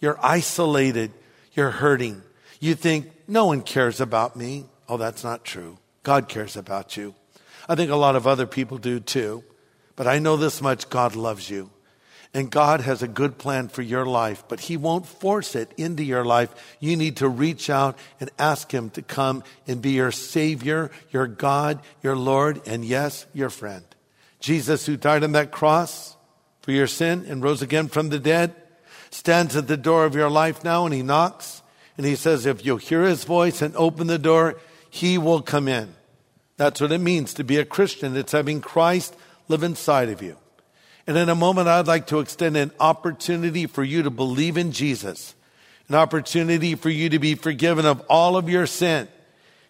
You're 0.00 0.18
isolated. 0.20 1.12
You're 1.54 1.70
hurting. 1.70 2.22
You 2.60 2.74
think, 2.74 3.10
no 3.28 3.46
one 3.46 3.62
cares 3.62 4.00
about 4.00 4.36
me. 4.36 4.66
Oh, 4.88 4.96
that's 4.96 5.22
not 5.22 5.44
true. 5.44 5.78
God 6.02 6.28
cares 6.28 6.56
about 6.56 6.96
you. 6.96 7.14
I 7.68 7.76
think 7.76 7.90
a 7.90 7.96
lot 7.96 8.16
of 8.16 8.26
other 8.26 8.46
people 8.46 8.78
do 8.78 8.98
too. 8.98 9.44
But 9.94 10.06
I 10.06 10.18
know 10.18 10.36
this 10.36 10.60
much 10.60 10.88
God 10.88 11.14
loves 11.14 11.48
you. 11.48 11.70
And 12.34 12.50
God 12.50 12.80
has 12.80 13.02
a 13.02 13.08
good 13.08 13.36
plan 13.36 13.68
for 13.68 13.82
your 13.82 14.06
life, 14.06 14.44
but 14.48 14.60
He 14.60 14.78
won't 14.78 15.06
force 15.06 15.54
it 15.54 15.70
into 15.76 16.02
your 16.02 16.24
life. 16.24 16.76
You 16.80 16.96
need 16.96 17.18
to 17.18 17.28
reach 17.28 17.68
out 17.68 17.98
and 18.20 18.30
ask 18.38 18.72
Him 18.72 18.88
to 18.90 19.02
come 19.02 19.44
and 19.66 19.82
be 19.82 19.90
your 19.90 20.12
Savior, 20.12 20.90
your 21.10 21.26
God, 21.26 21.80
your 22.02 22.16
Lord, 22.16 22.66
and 22.66 22.86
yes, 22.86 23.26
your 23.34 23.50
friend. 23.50 23.84
Jesus, 24.40 24.86
who 24.86 24.96
died 24.96 25.24
on 25.24 25.32
that 25.32 25.52
cross 25.52 26.16
for 26.62 26.72
your 26.72 26.86
sin 26.86 27.26
and 27.28 27.42
rose 27.42 27.60
again 27.60 27.88
from 27.88 28.08
the 28.08 28.18
dead, 28.18 28.54
stands 29.10 29.54
at 29.54 29.68
the 29.68 29.76
door 29.76 30.06
of 30.06 30.14
your 30.14 30.30
life 30.30 30.64
now 30.64 30.86
and 30.86 30.94
He 30.94 31.02
knocks. 31.02 31.62
And 31.98 32.06
He 32.06 32.16
says, 32.16 32.46
if 32.46 32.64
you'll 32.64 32.78
hear 32.78 33.02
His 33.02 33.24
voice 33.24 33.60
and 33.60 33.76
open 33.76 34.06
the 34.06 34.18
door, 34.18 34.58
He 34.88 35.18
will 35.18 35.42
come 35.42 35.68
in. 35.68 35.94
That's 36.56 36.80
what 36.80 36.92
it 36.92 37.00
means 37.00 37.34
to 37.34 37.44
be 37.44 37.58
a 37.58 37.64
Christian. 37.66 38.16
It's 38.16 38.32
having 38.32 38.62
Christ 38.62 39.14
live 39.48 39.62
inside 39.62 40.08
of 40.08 40.22
you. 40.22 40.38
And 41.06 41.16
in 41.16 41.28
a 41.28 41.34
moment, 41.34 41.68
I'd 41.68 41.86
like 41.86 42.06
to 42.08 42.20
extend 42.20 42.56
an 42.56 42.70
opportunity 42.78 43.66
for 43.66 43.82
you 43.82 44.04
to 44.04 44.10
believe 44.10 44.56
in 44.56 44.72
Jesus, 44.72 45.34
an 45.88 45.94
opportunity 45.94 46.74
for 46.74 46.90
you 46.90 47.08
to 47.08 47.18
be 47.18 47.34
forgiven 47.34 47.86
of 47.86 48.00
all 48.08 48.36
of 48.36 48.48
your 48.48 48.66
sin. 48.66 49.08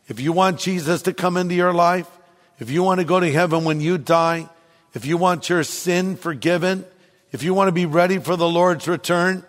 If 0.08 0.20
you 0.20 0.32
want 0.32 0.58
Jesus 0.58 1.02
to 1.02 1.12
come 1.12 1.36
into 1.36 1.54
your 1.54 1.72
life, 1.72 2.08
if 2.58 2.70
you 2.70 2.82
want 2.82 3.00
to 3.00 3.06
go 3.06 3.18
to 3.18 3.30
heaven 3.30 3.64
when 3.64 3.80
you 3.80 3.98
die, 3.98 4.48
if 4.94 5.06
you 5.06 5.16
want 5.16 5.48
your 5.48 5.64
sin 5.64 6.16
forgiven, 6.16 6.84
if 7.30 7.42
you 7.42 7.54
want 7.54 7.68
to 7.68 7.72
be 7.72 7.86
ready 7.86 8.18
for 8.18 8.36
the 8.36 8.48
Lord's 8.48 8.86
return, 8.86 9.42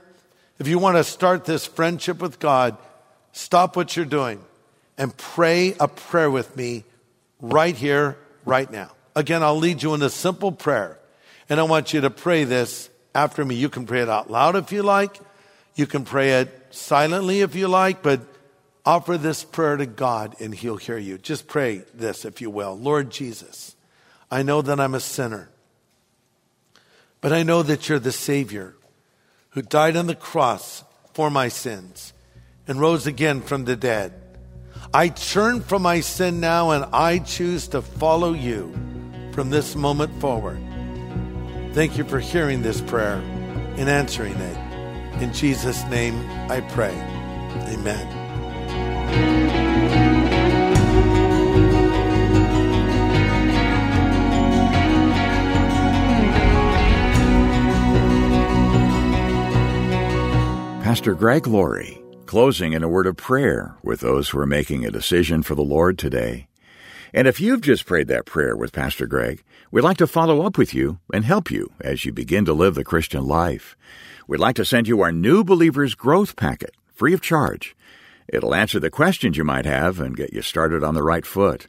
if 0.57 0.67
you 0.67 0.79
want 0.79 0.95
to 0.95 1.03
start 1.03 1.43
this 1.43 1.65
friendship 1.65 2.19
with 2.21 2.39
God, 2.39 2.77
stop 3.33 3.75
what 3.75 3.97
you're 3.97 4.05
doing 4.05 4.41
and 4.97 5.15
pray 5.17 5.75
a 5.79 5.87
prayer 5.89 6.31
with 6.31 6.55
me 6.55 6.85
right 7.41 7.75
here, 7.75 8.17
right 8.45 8.71
now. 8.71 8.91
Again, 9.15 9.43
I'll 9.43 9.57
lead 9.57 9.83
you 9.83 9.93
in 9.95 10.01
a 10.01 10.09
simple 10.09 10.51
prayer. 10.53 10.97
And 11.49 11.59
I 11.59 11.63
want 11.63 11.93
you 11.93 12.01
to 12.01 12.09
pray 12.09 12.43
this 12.43 12.89
after 13.13 13.43
me. 13.43 13.55
You 13.55 13.69
can 13.69 13.85
pray 13.85 14.01
it 14.01 14.09
out 14.09 14.29
loud 14.29 14.55
if 14.55 14.71
you 14.71 14.83
like. 14.83 15.19
You 15.75 15.87
can 15.87 16.05
pray 16.05 16.41
it 16.41 16.67
silently 16.71 17.41
if 17.41 17.55
you 17.55 17.67
like, 17.67 18.01
but 18.03 18.21
offer 18.85 19.17
this 19.17 19.43
prayer 19.43 19.77
to 19.77 19.85
God 19.85 20.35
and 20.39 20.53
He'll 20.53 20.77
hear 20.77 20.97
you. 20.97 21.17
Just 21.17 21.47
pray 21.47 21.83
this, 21.93 22.25
if 22.25 22.41
you 22.41 22.49
will. 22.49 22.77
Lord 22.77 23.09
Jesus, 23.09 23.75
I 24.29 24.43
know 24.43 24.61
that 24.61 24.79
I'm 24.79 24.95
a 24.95 24.99
sinner, 24.99 25.49
but 27.21 27.33
I 27.33 27.43
know 27.43 27.63
that 27.63 27.89
you're 27.89 27.99
the 27.99 28.11
Savior 28.11 28.75
who 29.51 29.61
died 29.61 29.95
on 29.95 30.07
the 30.07 30.15
cross 30.15 30.83
for 31.13 31.29
my 31.29 31.47
sins 31.47 32.13
and 32.67 32.79
rose 32.79 33.07
again 33.07 33.41
from 33.41 33.65
the 33.65 33.75
dead. 33.75 34.13
I 34.93 35.09
turn 35.09 35.61
from 35.61 35.81
my 35.81 35.99
sin 36.01 36.39
now 36.39 36.71
and 36.71 36.85
I 36.93 37.19
choose 37.19 37.67
to 37.69 37.81
follow 37.81 38.33
you 38.33 38.73
from 39.33 39.49
this 39.49 39.75
moment 39.75 40.19
forward. 40.19 40.61
Thank 41.73 41.97
you 41.97 42.03
for 42.03 42.19
hearing 42.19 42.61
this 42.61 42.81
prayer 42.81 43.15
and 43.77 43.89
answering 43.89 44.35
it. 44.35 44.57
In 45.21 45.33
Jesus' 45.33 45.83
name 45.85 46.15
I 46.51 46.61
pray. 46.61 46.93
Amen. 47.73 48.07
Pastor 60.83 61.15
Greg 61.15 61.47
Laurie, 61.47 62.03
closing 62.27 62.73
in 62.73 62.83
a 62.83 62.87
word 62.87 63.07
of 63.07 63.17
prayer 63.17 63.75
with 63.81 64.01
those 64.01 64.29
who 64.29 64.37
are 64.37 64.45
making 64.45 64.85
a 64.85 64.91
decision 64.91 65.41
for 65.41 65.55
the 65.55 65.63
Lord 65.63 65.97
today. 65.97 66.45
And 67.13 67.27
if 67.27 67.39
you've 67.39 67.61
just 67.61 67.85
prayed 67.85 68.07
that 68.07 68.25
prayer 68.25 68.55
with 68.55 68.71
Pastor 68.71 69.05
Greg, 69.05 69.43
we'd 69.69 69.81
like 69.81 69.97
to 69.97 70.07
follow 70.07 70.41
up 70.41 70.57
with 70.57 70.73
you 70.73 70.99
and 71.13 71.23
help 71.23 71.51
you 71.51 71.71
as 71.79 72.05
you 72.05 72.11
begin 72.11 72.43
to 72.45 72.53
live 72.53 72.73
the 72.73 72.83
Christian 72.83 73.27
life. 73.27 73.77
We'd 74.27 74.39
like 74.39 74.55
to 74.55 74.65
send 74.65 74.87
you 74.87 75.01
our 75.01 75.11
New 75.11 75.43
Believers 75.43 75.93
Growth 75.93 76.35
Packet, 76.35 76.73
free 76.91 77.13
of 77.13 77.21
charge. 77.21 77.75
It'll 78.27 78.55
answer 78.55 78.79
the 78.79 78.89
questions 78.89 79.37
you 79.37 79.43
might 79.43 79.65
have 79.65 79.99
and 79.99 80.17
get 80.17 80.33
you 80.33 80.41
started 80.41 80.83
on 80.83 80.95
the 80.95 81.03
right 81.03 81.25
foot. 81.25 81.67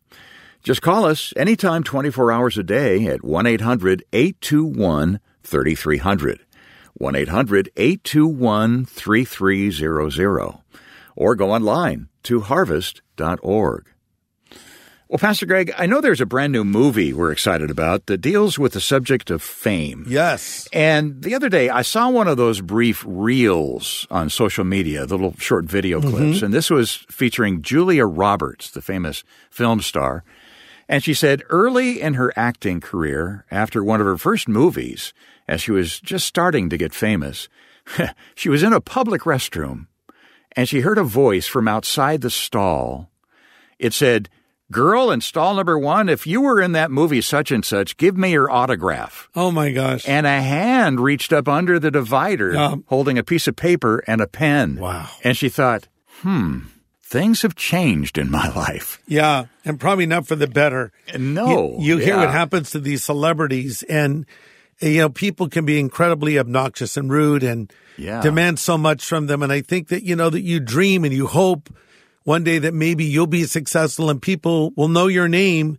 Just 0.62 0.80
call 0.80 1.04
us 1.04 1.34
anytime 1.36 1.84
24 1.84 2.32
hours 2.32 2.56
a 2.56 2.62
day 2.62 3.04
at 3.06 3.22
1 3.22 3.46
800 3.46 4.02
821 4.14 5.20
3300. 5.42 6.40
1 6.94 7.16
800 7.16 7.70
821 7.76 8.86
3300. 8.86 10.54
Or 11.16 11.34
go 11.34 11.50
online 11.50 12.08
to 12.22 12.40
harvest.org. 12.40 13.93
Well, 15.08 15.18
Pastor 15.18 15.44
Greg, 15.44 15.72
I 15.76 15.84
know 15.84 16.00
there's 16.00 16.22
a 16.22 16.26
brand 16.26 16.52
new 16.52 16.64
movie 16.64 17.12
we're 17.12 17.30
excited 17.30 17.70
about 17.70 18.06
that 18.06 18.22
deals 18.22 18.58
with 18.58 18.72
the 18.72 18.80
subject 18.80 19.30
of 19.30 19.42
fame. 19.42 20.06
Yes. 20.08 20.66
And 20.72 21.22
the 21.22 21.34
other 21.34 21.50
day, 21.50 21.68
I 21.68 21.82
saw 21.82 22.08
one 22.08 22.26
of 22.26 22.38
those 22.38 22.62
brief 22.62 23.04
reels 23.06 24.06
on 24.10 24.30
social 24.30 24.64
media, 24.64 25.04
the 25.04 25.16
little 25.16 25.36
short 25.36 25.66
video 25.66 26.00
mm-hmm. 26.00 26.10
clips, 26.10 26.42
and 26.42 26.54
this 26.54 26.70
was 26.70 27.04
featuring 27.10 27.60
Julia 27.60 28.06
Roberts, 28.06 28.70
the 28.70 28.80
famous 28.80 29.24
film 29.50 29.82
star. 29.82 30.24
And 30.88 31.04
she 31.04 31.12
said 31.12 31.42
early 31.50 32.00
in 32.00 32.14
her 32.14 32.32
acting 32.34 32.80
career, 32.80 33.44
after 33.50 33.84
one 33.84 34.00
of 34.00 34.06
her 34.06 34.18
first 34.18 34.48
movies, 34.48 35.12
as 35.46 35.60
she 35.60 35.70
was 35.70 36.00
just 36.00 36.26
starting 36.26 36.70
to 36.70 36.78
get 36.78 36.94
famous, 36.94 37.48
she 38.34 38.48
was 38.48 38.62
in 38.62 38.72
a 38.72 38.80
public 38.80 39.22
restroom 39.22 39.86
and 40.56 40.68
she 40.68 40.80
heard 40.80 40.98
a 40.98 41.04
voice 41.04 41.46
from 41.46 41.68
outside 41.68 42.20
the 42.20 42.30
stall. 42.30 43.10
It 43.78 43.92
said, 43.92 44.30
Girl 44.74 45.10
in 45.12 45.20
stall 45.20 45.54
number 45.54 45.78
one, 45.78 46.08
if 46.08 46.26
you 46.26 46.40
were 46.40 46.60
in 46.60 46.72
that 46.72 46.90
movie 46.90 47.20
such 47.20 47.52
and 47.52 47.64
such, 47.64 47.96
give 47.96 48.16
me 48.16 48.32
your 48.32 48.50
autograph. 48.50 49.28
Oh 49.36 49.50
my 49.52 49.70
gosh. 49.70 50.06
And 50.08 50.26
a 50.26 50.42
hand 50.42 50.98
reached 51.00 51.32
up 51.32 51.46
under 51.48 51.78
the 51.78 51.92
divider, 51.92 52.52
Yeah. 52.52 52.74
holding 52.86 53.16
a 53.16 53.22
piece 53.22 53.46
of 53.46 53.54
paper 53.54 54.02
and 54.08 54.20
a 54.20 54.26
pen. 54.26 54.76
Wow. 54.76 55.08
And 55.22 55.36
she 55.36 55.48
thought, 55.48 55.86
hmm, 56.22 56.62
things 57.04 57.42
have 57.42 57.54
changed 57.54 58.18
in 58.18 58.30
my 58.32 58.48
life. 58.56 59.00
Yeah, 59.06 59.44
and 59.64 59.78
probably 59.78 60.06
not 60.06 60.26
for 60.26 60.34
the 60.34 60.48
better. 60.48 60.90
No. 61.16 61.76
You, 61.78 61.96
you 61.96 61.96
hear 61.98 62.16
what 62.16 62.30
happens 62.30 62.72
to 62.72 62.80
these 62.80 63.04
celebrities, 63.04 63.84
and 63.84 64.26
you 64.80 64.98
know 64.98 65.08
people 65.08 65.48
can 65.48 65.64
be 65.64 65.78
incredibly 65.78 66.36
obnoxious 66.38 66.96
and 66.96 67.12
rude, 67.12 67.44
and 67.44 67.72
Yeah. 67.96 68.20
demand 68.22 68.58
so 68.58 68.76
much 68.76 69.04
from 69.04 69.28
them. 69.28 69.40
And 69.40 69.52
I 69.52 69.60
think 69.60 69.86
that 69.88 70.02
you 70.02 70.16
know 70.16 70.30
that 70.30 70.42
you 70.42 70.58
dream 70.58 71.04
and 71.04 71.14
you 71.14 71.28
hope 71.28 71.70
one 72.24 72.42
day 72.44 72.58
that 72.58 72.74
maybe 72.74 73.04
you'll 73.04 73.26
be 73.26 73.44
successful 73.44 74.10
and 74.10 74.20
people 74.20 74.72
will 74.76 74.88
know 74.88 75.06
your 75.06 75.28
name, 75.28 75.78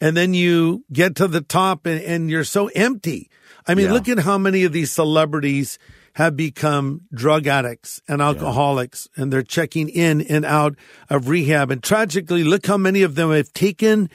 and 0.00 0.16
then 0.16 0.34
you 0.34 0.84
get 0.92 1.14
to 1.16 1.28
the 1.28 1.40
top 1.40 1.86
and, 1.86 2.02
and 2.02 2.28
you're 2.30 2.44
so 2.44 2.68
empty. 2.74 3.30
I 3.66 3.74
mean, 3.74 3.86
Yeah. 3.86 3.92
look 3.92 4.08
at 4.08 4.18
how 4.18 4.36
many 4.38 4.64
of 4.64 4.72
these 4.72 4.90
celebrities 4.90 5.78
have 6.14 6.36
become 6.36 7.02
drug 7.14 7.46
addicts 7.46 8.00
and 8.08 8.20
alcoholics 8.20 9.08
and 9.16 9.32
they're 9.32 9.42
checking 9.42 9.88
in 9.88 10.20
and 10.20 10.44
out 10.44 10.74
of 11.08 11.28
rehab. 11.28 11.70
And 11.70 11.82
tragically, 11.82 12.44
look 12.44 12.66
how 12.66 12.76
many 12.76 13.02
of 13.02 13.14
them 13.14 13.30
have 13.30 13.52
taken 13.54 14.10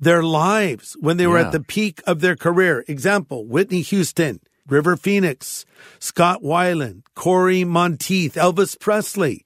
their 0.00 0.22
lives 0.22 0.96
when 1.00 1.16
they 1.16 1.26
were 1.26 1.38
at 1.38 1.52
the 1.52 1.60
peak 1.60 2.00
of 2.06 2.20
their 2.20 2.36
career. 2.36 2.84
Example, 2.88 3.44
Whitney 3.46 3.82
Houston, 3.82 4.40
River 4.68 4.96
Phoenix, 4.96 5.66
Scott 5.98 6.42
Weiland, 6.42 7.02
Cory 7.14 7.64
Monteith, 7.64 8.34
Elvis 8.34 8.78
Presley, 8.78 9.44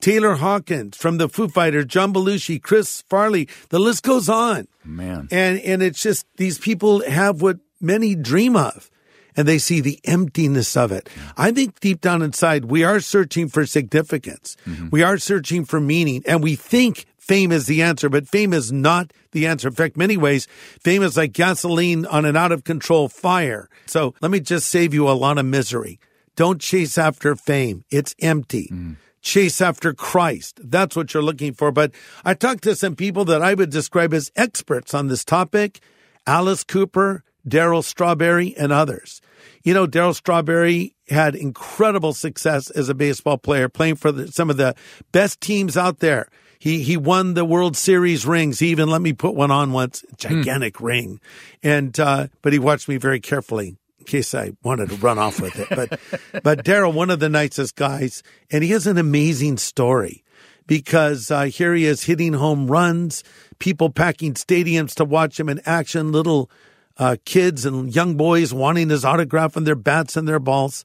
Taylor 0.00 0.34
Hawkins 0.34 0.96
from 0.96 1.18
the 1.18 1.28
Foo 1.28 1.48
Fighters, 1.48 1.86
John 1.86 2.12
Belushi, 2.12 2.62
Chris 2.62 3.02
Farley. 3.08 3.48
The 3.70 3.78
list 3.78 4.02
goes 4.02 4.28
on. 4.28 4.68
Man. 4.84 5.28
And 5.30 5.60
and 5.60 5.82
it's 5.82 6.02
just 6.02 6.26
these 6.36 6.58
people 6.58 7.08
have 7.08 7.42
what 7.42 7.58
many 7.80 8.14
dream 8.14 8.56
of. 8.56 8.90
And 9.38 9.46
they 9.46 9.58
see 9.58 9.80
the 9.80 10.00
emptiness 10.04 10.78
of 10.78 10.92
it. 10.92 11.10
I 11.36 11.52
think 11.52 11.78
deep 11.80 12.00
down 12.00 12.22
inside, 12.22 12.64
we 12.66 12.84
are 12.84 13.00
searching 13.00 13.48
for 13.48 13.66
significance. 13.66 14.56
Mm-hmm. 14.64 14.88
We 14.90 15.02
are 15.02 15.18
searching 15.18 15.66
for 15.66 15.78
meaning. 15.78 16.22
And 16.26 16.42
we 16.42 16.56
think 16.56 17.04
fame 17.18 17.52
is 17.52 17.66
the 17.66 17.82
answer, 17.82 18.08
but 18.08 18.26
fame 18.26 18.54
is 18.54 18.72
not 18.72 19.12
the 19.32 19.46
answer. 19.46 19.68
In 19.68 19.74
fact, 19.74 19.96
many 19.96 20.16
ways, 20.16 20.46
fame 20.80 21.02
is 21.02 21.18
like 21.18 21.34
gasoline 21.34 22.06
on 22.06 22.24
an 22.24 22.34
out 22.34 22.50
of 22.50 22.64
control 22.64 23.10
fire. 23.10 23.68
So 23.84 24.14
let 24.22 24.30
me 24.30 24.40
just 24.40 24.68
save 24.68 24.94
you 24.94 25.06
a 25.06 25.12
lot 25.12 25.36
of 25.36 25.44
misery. 25.44 26.00
Don't 26.34 26.60
chase 26.60 26.96
after 26.96 27.34
fame. 27.34 27.84
It's 27.90 28.14
empty 28.20 28.70
mm. 28.72 28.96
Chase 29.26 29.60
after 29.60 29.92
Christ. 29.92 30.60
That's 30.62 30.94
what 30.94 31.12
you're 31.12 31.22
looking 31.22 31.52
for. 31.52 31.72
But 31.72 31.90
I 32.24 32.34
talked 32.34 32.62
to 32.62 32.76
some 32.76 32.94
people 32.94 33.24
that 33.24 33.42
I 33.42 33.54
would 33.54 33.70
describe 33.70 34.14
as 34.14 34.30
experts 34.36 34.94
on 34.94 35.08
this 35.08 35.24
topic 35.24 35.80
Alice 36.28 36.62
Cooper, 36.62 37.24
Darryl 37.46 37.82
Strawberry, 37.82 38.56
and 38.56 38.70
others. 38.70 39.20
You 39.64 39.74
know, 39.74 39.88
Darryl 39.88 40.14
Strawberry 40.14 40.94
had 41.08 41.34
incredible 41.34 42.12
success 42.12 42.70
as 42.70 42.88
a 42.88 42.94
baseball 42.94 43.36
player, 43.36 43.68
playing 43.68 43.96
for 43.96 44.12
the, 44.12 44.30
some 44.30 44.48
of 44.48 44.58
the 44.58 44.76
best 45.10 45.40
teams 45.40 45.76
out 45.76 45.98
there. 45.98 46.28
He 46.60 46.84
he 46.84 46.96
won 46.96 47.34
the 47.34 47.44
World 47.44 47.76
Series 47.76 48.26
rings. 48.26 48.60
He 48.60 48.68
even 48.68 48.88
let 48.88 49.02
me 49.02 49.12
put 49.12 49.34
one 49.34 49.50
on 49.50 49.72
once, 49.72 50.04
gigantic 50.16 50.80
ring. 50.80 51.20
And 51.64 51.98
uh, 51.98 52.28
but 52.42 52.52
he 52.52 52.60
watched 52.60 52.88
me 52.88 52.96
very 52.96 53.18
carefully 53.18 53.76
case 54.06 54.34
I 54.34 54.52
wanted 54.62 54.90
to 54.90 54.96
run 54.96 55.18
off 55.18 55.40
with 55.40 55.58
it. 55.58 55.68
But 55.70 56.00
but 56.42 56.64
Darryl, 56.64 56.94
one 56.94 57.10
of 57.10 57.20
the 57.20 57.28
nicest 57.28 57.76
guys, 57.76 58.22
and 58.50 58.64
he 58.64 58.70
has 58.70 58.86
an 58.86 58.98
amazing 58.98 59.58
story. 59.58 60.22
because 60.66 61.30
uh, 61.30 61.44
here 61.44 61.74
he 61.74 61.86
is 61.86 62.04
hitting 62.04 62.32
home 62.32 62.66
runs, 62.68 63.22
people 63.58 63.90
packing 63.90 64.34
stadiums 64.34 64.94
to 64.94 65.04
watch 65.04 65.38
him 65.38 65.48
in 65.48 65.60
action, 65.64 66.10
little 66.12 66.50
uh, 66.98 67.16
kids 67.24 67.64
and 67.64 67.94
young 67.94 68.16
boys 68.16 68.52
wanting 68.52 68.90
his 68.90 69.04
autograph 69.04 69.56
and 69.56 69.66
their 69.66 69.76
bats 69.76 70.16
and 70.16 70.26
their 70.26 70.40
balls. 70.40 70.84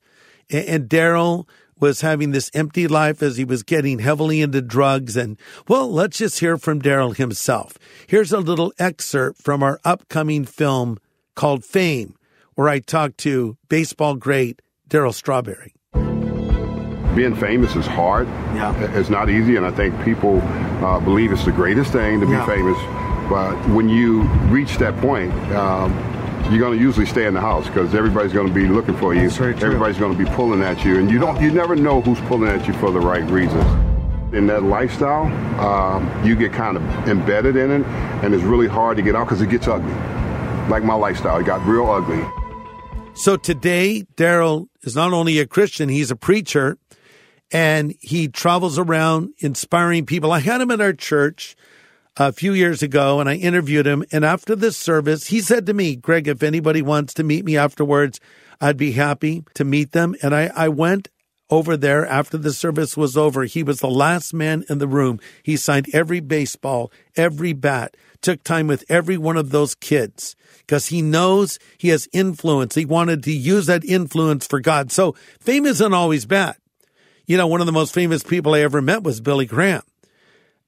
And, 0.50 0.66
and 0.66 0.90
Darryl 0.90 1.48
was 1.80 2.02
having 2.02 2.32
this 2.32 2.52
empty 2.54 2.88
life 2.88 3.24
as 3.24 3.38
he 3.38 3.44
was 3.44 3.64
getting 3.64 4.00
heavily 4.00 4.42
into 4.42 4.62
drugs. 4.62 5.18
And 5.18 5.38
well, 5.68 5.92
let's 5.92 6.20
just 6.20 6.40
hear 6.40 6.58
from 6.58 6.82
Darryl 6.82 7.16
himself. 7.16 7.78
Here's 8.08 8.32
a 8.32 8.40
little 8.40 8.72
excerpt 8.78 9.42
from 9.42 9.64
our 9.64 9.80
upcoming 9.84 10.46
film 10.46 11.00
called 11.36 11.66
Fame, 11.66 12.16
where 12.56 12.68
I 12.70 12.80
talked 12.80 13.18
to 13.20 13.58
baseball 13.70 14.16
great 14.16 14.62
Darryl 14.90 15.14
Strawberry. 15.14 15.74
being 17.16 17.36
famous 17.36 17.76
is 17.76 17.86
hard. 17.86 18.26
Yeah. 18.56 18.74
It's 18.98 19.10
not 19.10 19.30
easy, 19.30 19.58
and 19.58 19.66
I 19.66 19.72
think 19.72 20.02
people 20.04 20.42
uh, 20.82 20.98
believe 21.02 21.34
it's 21.34 21.44
the 21.44 21.52
greatest 21.52 21.92
thing 21.92 22.22
to 22.22 22.26
be 22.26 22.32
Yeah. 22.32 22.46
famous. 22.46 22.78
But 23.30 23.56
when 23.76 23.90
you 23.90 24.22
reach 24.50 24.78
that 24.78 24.96
point, 25.02 25.34
um, 25.54 25.92
you're 26.50 26.60
going 26.60 26.78
to 26.78 26.84
usually 26.84 27.06
stay 27.06 27.26
in 27.28 27.34
the 27.34 27.42
house 27.42 27.68
because 27.68 27.94
everybody's 27.96 28.32
going 28.32 28.48
to 28.48 28.54
be 28.54 28.66
looking 28.68 28.96
for 28.96 29.14
you. 29.14 29.22
That's 29.24 29.36
very 29.38 29.54
true. 29.54 29.68
Everybody's 29.68 29.98
going 29.98 30.18
to 30.18 30.24
be 30.24 30.30
pulling 30.32 30.64
at 30.64 30.86
you, 30.86 31.00
and 31.00 31.12
you 31.12 31.20
don't. 31.20 31.40
You 31.42 31.52
never 31.52 31.76
know 31.76 32.00
who's 32.02 32.20
pulling 32.22 32.50
at 32.50 32.66
you 32.66 32.74
for 32.76 32.92
the 32.92 33.00
right 33.02 33.30
reasons. 33.30 33.66
In 34.34 34.48
that 34.48 34.64
lifestyle, 34.64 35.26
um, 35.60 36.10
you 36.26 36.38
get 36.38 36.54
kind 36.54 36.78
of 36.78 36.84
embedded 37.10 37.58
in 37.58 37.72
it, 37.72 37.86
and 38.24 38.34
it's 38.34 38.44
really 38.44 38.68
hard 38.68 38.96
to 38.98 39.04
get 39.04 39.16
out 39.18 39.26
because 39.28 39.42
it 39.42 39.50
gets 39.50 39.68
ugly. 39.68 39.94
Like 40.70 40.84
my 40.86 40.94
lifestyle, 40.94 41.38
it 41.40 41.46
got 41.46 41.66
real 41.68 41.90
ugly. 41.92 42.24
So 43.14 43.38
today, 43.38 44.06
Darryl 44.16 44.68
is 44.82 44.96
not 44.96 45.14
only 45.14 45.38
a 45.40 45.46
Christian, 45.46 45.90
he's 45.90 46.10
a 46.10 46.16
preacher 46.16 46.78
and 47.52 47.94
he 48.00 48.28
travels 48.28 48.80
around 48.80 49.34
inspiring 49.40 50.06
people. 50.06 50.32
I 50.32 50.40
had 50.40 50.62
him 50.62 50.72
at 50.72 50.82
our 50.82 50.94
church 50.94 51.56
a 52.18 52.32
few 52.32 52.54
years 52.54 52.82
ago 52.82 53.20
and 53.20 53.30
I 53.30 53.36
interviewed 53.36 53.86
him. 53.86 54.04
And 54.12 54.26
after 54.26 54.56
this 54.56 54.76
service, 54.76 55.28
he 55.28 55.40
said 55.40 55.68
to 55.68 55.74
me, 55.74 55.96
Greg, 55.96 56.28
if 56.28 56.42
anybody 56.42 56.82
wants 56.82 57.14
to 57.16 57.24
meet 57.24 57.46
me 57.46 57.58
afterwards, 57.58 58.20
I'd 58.60 58.78
be 58.78 58.94
happy 58.94 59.44
to 59.54 59.64
meet 59.64 59.92
them. 59.92 60.16
And 60.24 60.34
I, 60.34 60.52
I 60.56 60.70
went 60.70 61.10
over 61.52 61.78
there 61.78 62.08
after 62.08 62.38
the 62.38 62.54
service 62.54 62.98
was 62.98 63.18
over. 63.18 63.44
He 63.44 63.62
was 63.62 63.82
the 63.82 63.90
last 63.90 64.34
man 64.34 64.64
in 64.70 64.80
the 64.80 64.88
room. 64.88 65.20
He 65.44 65.58
signed 65.58 65.88
every 65.94 66.22
baseball, 66.22 66.92
every 67.16 67.54
bat, 67.54 67.96
took 68.22 68.44
time 68.44 68.68
with 68.68 68.86
every 68.90 69.18
one 69.18 69.38
of 69.38 69.52
those 69.52 69.76
kids 69.76 70.36
because 70.66 70.88
he 70.88 71.02
knows 71.02 71.60
he 71.78 71.90
has 71.90 72.08
influence. 72.14 72.76
He 72.76 72.86
wanted 72.86 73.24
to 73.24 73.32
use 73.32 73.66
that 73.66 73.84
influence 73.84 74.48
for 74.48 74.60
God. 74.60 74.92
So 74.92 75.14
fame 75.40 75.66
isn't 75.66 75.94
always 75.94 76.26
bad. 76.26 76.56
You 77.26 77.38
know, 77.38 77.48
one 77.48 77.62
of 77.62 77.66
the 77.66 77.72
most 77.72 77.94
famous 77.94 78.24
people 78.24 78.54
I 78.54 78.62
ever 78.62 78.82
met 78.82 79.04
was 79.04 79.22
Billy 79.22 79.46
Graham. 79.46 79.84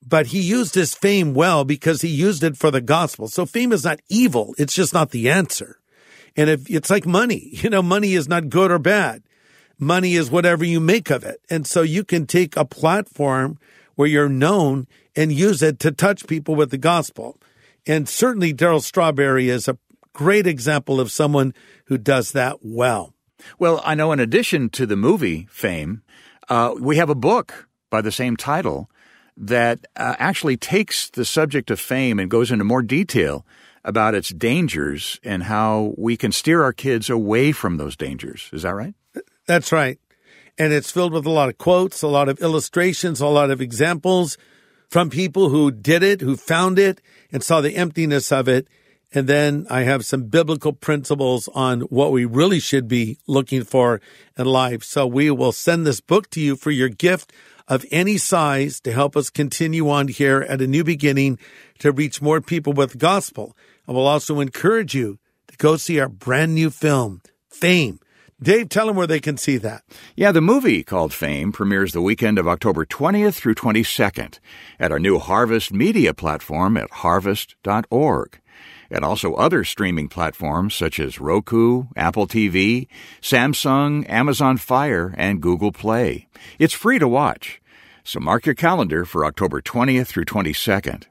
But 0.06 0.27
he 0.27 0.41
used 0.41 0.75
his 0.75 0.93
fame 0.93 1.34
well 1.34 1.63
because 1.63 2.01
he 2.01 2.10
used 2.10 2.43
it 2.43 2.58
for 2.58 2.71
the 2.71 2.82
gospel. 2.82 3.27
So 3.27 3.45
fame 3.45 3.71
is 3.71 3.86
not 3.86 4.01
evil. 4.10 4.53
It's 4.58 4.73
just 4.73 4.93
not 4.93 5.12
the 5.12 5.29
answer. 5.29 5.79
And 6.36 6.49
if 6.49 6.69
it's 6.69 6.89
like 6.89 7.06
money, 7.06 7.49
you 7.51 7.69
know, 7.69 7.82
money 7.82 8.13
is 8.13 8.27
not 8.27 8.49
good 8.49 8.71
or 8.71 8.79
bad. 8.79 9.23
Money 9.79 10.13
is 10.15 10.29
whatever 10.32 10.63
you 10.63 10.79
make 10.79 11.10
of 11.10 11.23
it. 11.23 11.41
And 11.49 11.65
so 11.65 11.82
you 11.82 12.03
can 12.03 12.25
take 12.25 12.56
a 12.56 12.65
platform 12.65 13.58
where 13.95 14.08
you're 14.08 14.29
known 14.29 14.88
and 15.15 15.32
use 15.32 15.62
it 15.62 15.79
to 15.79 15.91
touch 15.91 16.27
people 16.27 16.56
with 16.56 16.71
the 16.71 16.77
gospel. 16.77 17.38
And 17.86 18.08
certainly 18.08 18.54
Darryl 18.54 18.82
Strawberry 18.82 19.50
is 19.50 19.67
a 19.67 19.78
great 20.13 20.48
example 20.48 21.00
of 21.00 21.12
someone 21.12 21.54
who 21.86 21.98
does 21.98 22.32
that 22.32 22.60
well. 22.62 23.13
Well, 23.60 23.82
I 23.84 23.96
know 23.96 24.12
in 24.12 24.19
addition 24.19 24.69
to 24.69 24.86
the 24.86 24.96
movie 24.96 25.48
Fame, 25.52 26.02
uh, 26.50 26.76
we 26.80 26.98
have 26.98 27.10
a 27.10 27.15
book 27.15 27.67
by 27.89 28.02
the 28.02 28.12
same 28.12 28.38
title 28.38 28.89
that 29.36 29.86
uh, 29.96 30.15
actually 30.19 30.58
takes 30.58 31.10
the 31.10 31.26
subject 31.26 31.72
of 31.72 31.80
fame 31.80 32.19
and 32.19 32.30
goes 32.30 32.52
into 32.52 32.63
more 32.63 32.82
detail 32.82 33.46
about 33.84 34.15
its 34.15 34.30
dangers 34.30 35.19
and 35.24 35.43
how 35.43 35.93
we 35.98 36.15
can 36.15 36.32
steer 36.32 36.63
our 36.63 36.74
kids 36.74 37.10
away 37.10 37.52
from 37.52 37.78
those 37.78 37.98
dangers. 37.98 38.50
Is 38.54 38.62
that 38.62 38.76
right? 38.76 38.93
That's 39.46 39.72
right. 39.72 40.00
And 40.58 40.72
it's 40.72 40.91
filled 40.91 41.13
with 41.13 41.26
a 41.26 41.32
lot 41.32 41.50
of 41.50 41.58
quotes, 41.58 42.02
a 42.02 42.08
lot 42.08 42.30
of 42.30 42.39
illustrations, 42.39 43.19
a 43.19 43.28
lot 43.28 43.52
of 43.52 43.60
examples 43.60 44.38
from 44.89 45.10
people 45.10 45.50
who 45.50 45.72
did 45.72 46.04
it, 46.04 46.22
who 46.22 46.38
found 46.38 46.78
it 46.78 47.02
and 47.34 47.43
saw 47.43 47.60
the 47.60 47.76
emptiness 47.76 48.32
of 48.32 48.48
it. 48.48 48.67
And 49.12 49.28
then 49.28 49.67
I 49.69 49.82
have 49.82 50.06
some 50.06 50.24
biblical 50.24 50.74
principles 50.74 51.50
on 51.50 51.82
what 51.82 52.12
we 52.12 52.26
really 52.26 52.60
should 52.60 52.88
be 52.88 53.19
looking 53.28 53.63
for 53.63 54.00
in 54.38 54.46
life. 54.46 54.84
So 54.84 55.06
we 55.06 55.30
will 55.30 55.52
send 55.52 55.86
this 55.86 56.00
book 56.00 56.30
to 56.32 56.39
you 56.39 56.56
for 56.56 56.72
your 56.72 56.89
gift 56.89 57.34
of 57.67 57.86
any 57.91 58.17
size 58.17 58.80
to 58.82 58.91
help 58.91 59.15
us 59.15 59.30
continue 59.30 59.89
on 59.89 60.08
here 60.08 60.41
at 60.48 60.62
a 60.62 60.67
new 60.67 60.84
beginning 60.84 61.38
to 61.80 61.91
reach 61.91 62.22
more 62.22 62.41
people 62.41 62.74
with 62.74 62.91
the 62.91 62.98
gospel. 62.98 63.56
I 63.88 63.91
will 63.91 64.08
also 64.08 64.39
encourage 64.39 64.96
you 64.96 65.19
to 65.48 65.58
go 65.58 65.78
see 65.78 66.00
our 66.00 66.10
brand 66.10 66.56
new 66.56 66.69
film, 66.69 67.22
Fame. 67.50 68.00
Dave, 68.41 68.69
tell 68.69 68.88
them 68.88 68.96
where 68.96 69.08
they 69.08 69.19
can 69.19 69.38
see 69.38 69.58
that. 69.58 69.84
Yeah, 70.15 70.32
the 70.32 70.41
movie 70.41 70.84
called 70.84 71.13
Fame 71.13 71.52
premieres 71.52 71.93
the 71.93 72.02
weekend 72.02 72.38
of 72.38 72.48
October 72.48 72.86
20th 72.86 73.36
through 73.36 73.56
22nd 73.56 74.39
at 74.80 74.91
our 74.91 75.00
new 75.00 75.19
Harvest 75.19 75.72
Media 75.72 76.13
platform 76.13 76.76
at 76.76 76.89
harvest.org. 76.91 78.39
And 78.91 79.04
also 79.04 79.34
other 79.34 79.63
streaming 79.63 80.08
platforms 80.08 80.76
such 80.76 81.00
as 81.00 81.19
Roku, 81.19 81.86
Apple 81.96 82.28
TV, 82.28 82.88
Samsung, 83.22 84.08
Amazon 84.10 84.58
Fire, 84.58 85.15
and 85.17 85.41
Google 85.41 85.72
Play. 85.72 86.28
It's 86.60 86.74
free 86.74 87.00
to 87.00 87.08
watch. 87.08 87.62
So 88.04 88.19
mark 88.19 88.46
your 88.46 88.56
calendar 88.56 89.06
for 89.06 89.26
October 89.26 89.62
20th 89.62 90.08
through 90.08 90.26
22nd. 90.26 91.06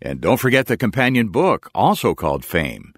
And 0.00 0.20
don't 0.20 0.38
forget 0.38 0.66
the 0.66 0.76
companion 0.76 1.28
book, 1.28 1.70
also 1.74 2.14
called 2.14 2.44
Fame. 2.44 2.92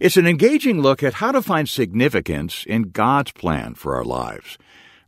It's 0.00 0.16
an 0.16 0.28
engaging 0.28 0.80
look 0.80 1.02
at 1.02 1.14
how 1.14 1.32
to 1.32 1.42
find 1.42 1.68
significance 1.68 2.64
in 2.68 2.90
God's 2.90 3.32
plan 3.32 3.74
for 3.74 3.96
our 3.96 4.04
lives, 4.04 4.56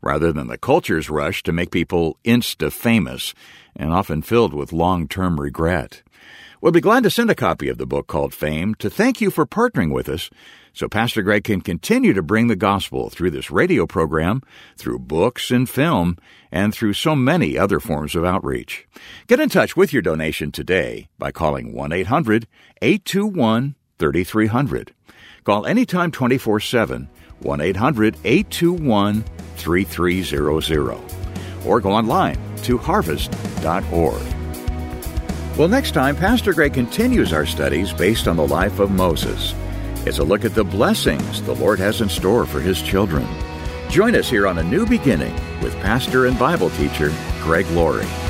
rather 0.03 0.33
than 0.33 0.49
the 0.49 0.59
culture's 0.59 1.09
rush 1.09 1.45
to 1.45 1.53
make 1.53 1.71
people 1.71 2.19
insta 2.25 2.73
famous 2.73 3.33
and 3.77 3.93
often 3.93 4.21
filled 4.21 4.53
with 4.53 4.73
long 4.73 5.07
term 5.07 5.41
regret. 5.41 6.03
We'll 6.61 6.73
be 6.73 6.81
glad 6.81 7.05
to 7.05 7.11
send 7.11 7.31
a 7.31 7.37
copy 7.37 7.69
of 7.69 7.79
the 7.79 7.87
book 7.87 8.09
called 8.09 8.35
Fame 8.35 8.75
to 8.81 8.91
thank 8.91 9.21
you 9.21 9.31
for 9.31 9.47
partnering 9.47 9.95
with 9.95 10.09
us 10.09 10.29
so 10.73 10.89
Pastor 10.89 11.23
Greg 11.23 11.45
can 11.45 11.61
continue 11.61 12.13
to 12.13 12.23
bring 12.23 12.49
the 12.49 12.57
gospel 12.57 13.11
through 13.11 13.31
this 13.31 13.51
radio 13.51 13.87
program, 13.87 14.43
through 14.77 14.99
books 14.99 15.53
and 15.53 15.71
film, 15.71 16.19
and 16.51 16.75
through 16.75 16.95
so 16.95 17.15
many 17.15 17.57
other 17.57 17.79
forms 17.79 18.17
of 18.17 18.25
outreach. 18.25 18.89
Get 19.29 19.39
in 19.39 19.51
touch 19.51 19.77
with 19.77 19.93
your 19.93 20.03
donation 20.03 20.51
today 20.51 21.09
by 21.17 21.31
calling 21.31 21.73
1 21.73 21.93
800 21.93 22.49
821 22.83 23.77
3300. 24.01 24.93
Call 25.45 25.67
anytime 25.67 26.11
24 26.11 26.59
7, 26.61 27.09
1 27.41 27.61
800 27.61 28.17
821 28.25 29.25
3300. 29.57 31.01
Or 31.65 31.81
go 31.81 31.91
online 31.93 32.39
to 32.63 32.79
harvest.org. 32.79 34.23
Well, 35.57 35.69
next 35.69 35.93
time, 35.93 36.17
Pastor 36.17 36.55
Greg 36.55 36.73
continues 36.73 37.33
our 37.33 37.45
studies 37.45 37.93
based 37.93 38.27
on 38.27 38.37
the 38.37 38.47
life 38.47 38.79
of 38.79 38.91
Moses. 38.91 39.55
It's 40.07 40.19
a 40.19 40.25
look 40.25 40.47
at 40.47 40.55
the 40.55 40.65
blessings 40.65 41.43
the 41.43 41.55
Lord 41.55 41.79
has 41.79 42.01
in 42.01 42.09
store 42.09 42.47
for 42.47 42.61
his 42.61 42.81
children. 42.81 43.27
Join 43.91 44.15
us 44.15 44.31
here 44.31 44.47
on 44.47 44.57
A 44.59 44.63
New 44.63 44.87
Beginning 44.87 45.35
with 45.61 45.75
pastor 45.81 46.27
and 46.27 46.39
Bible 46.39 46.71
teacher 46.71 47.13
Greg 47.43 47.67
Laurie. 47.73 48.30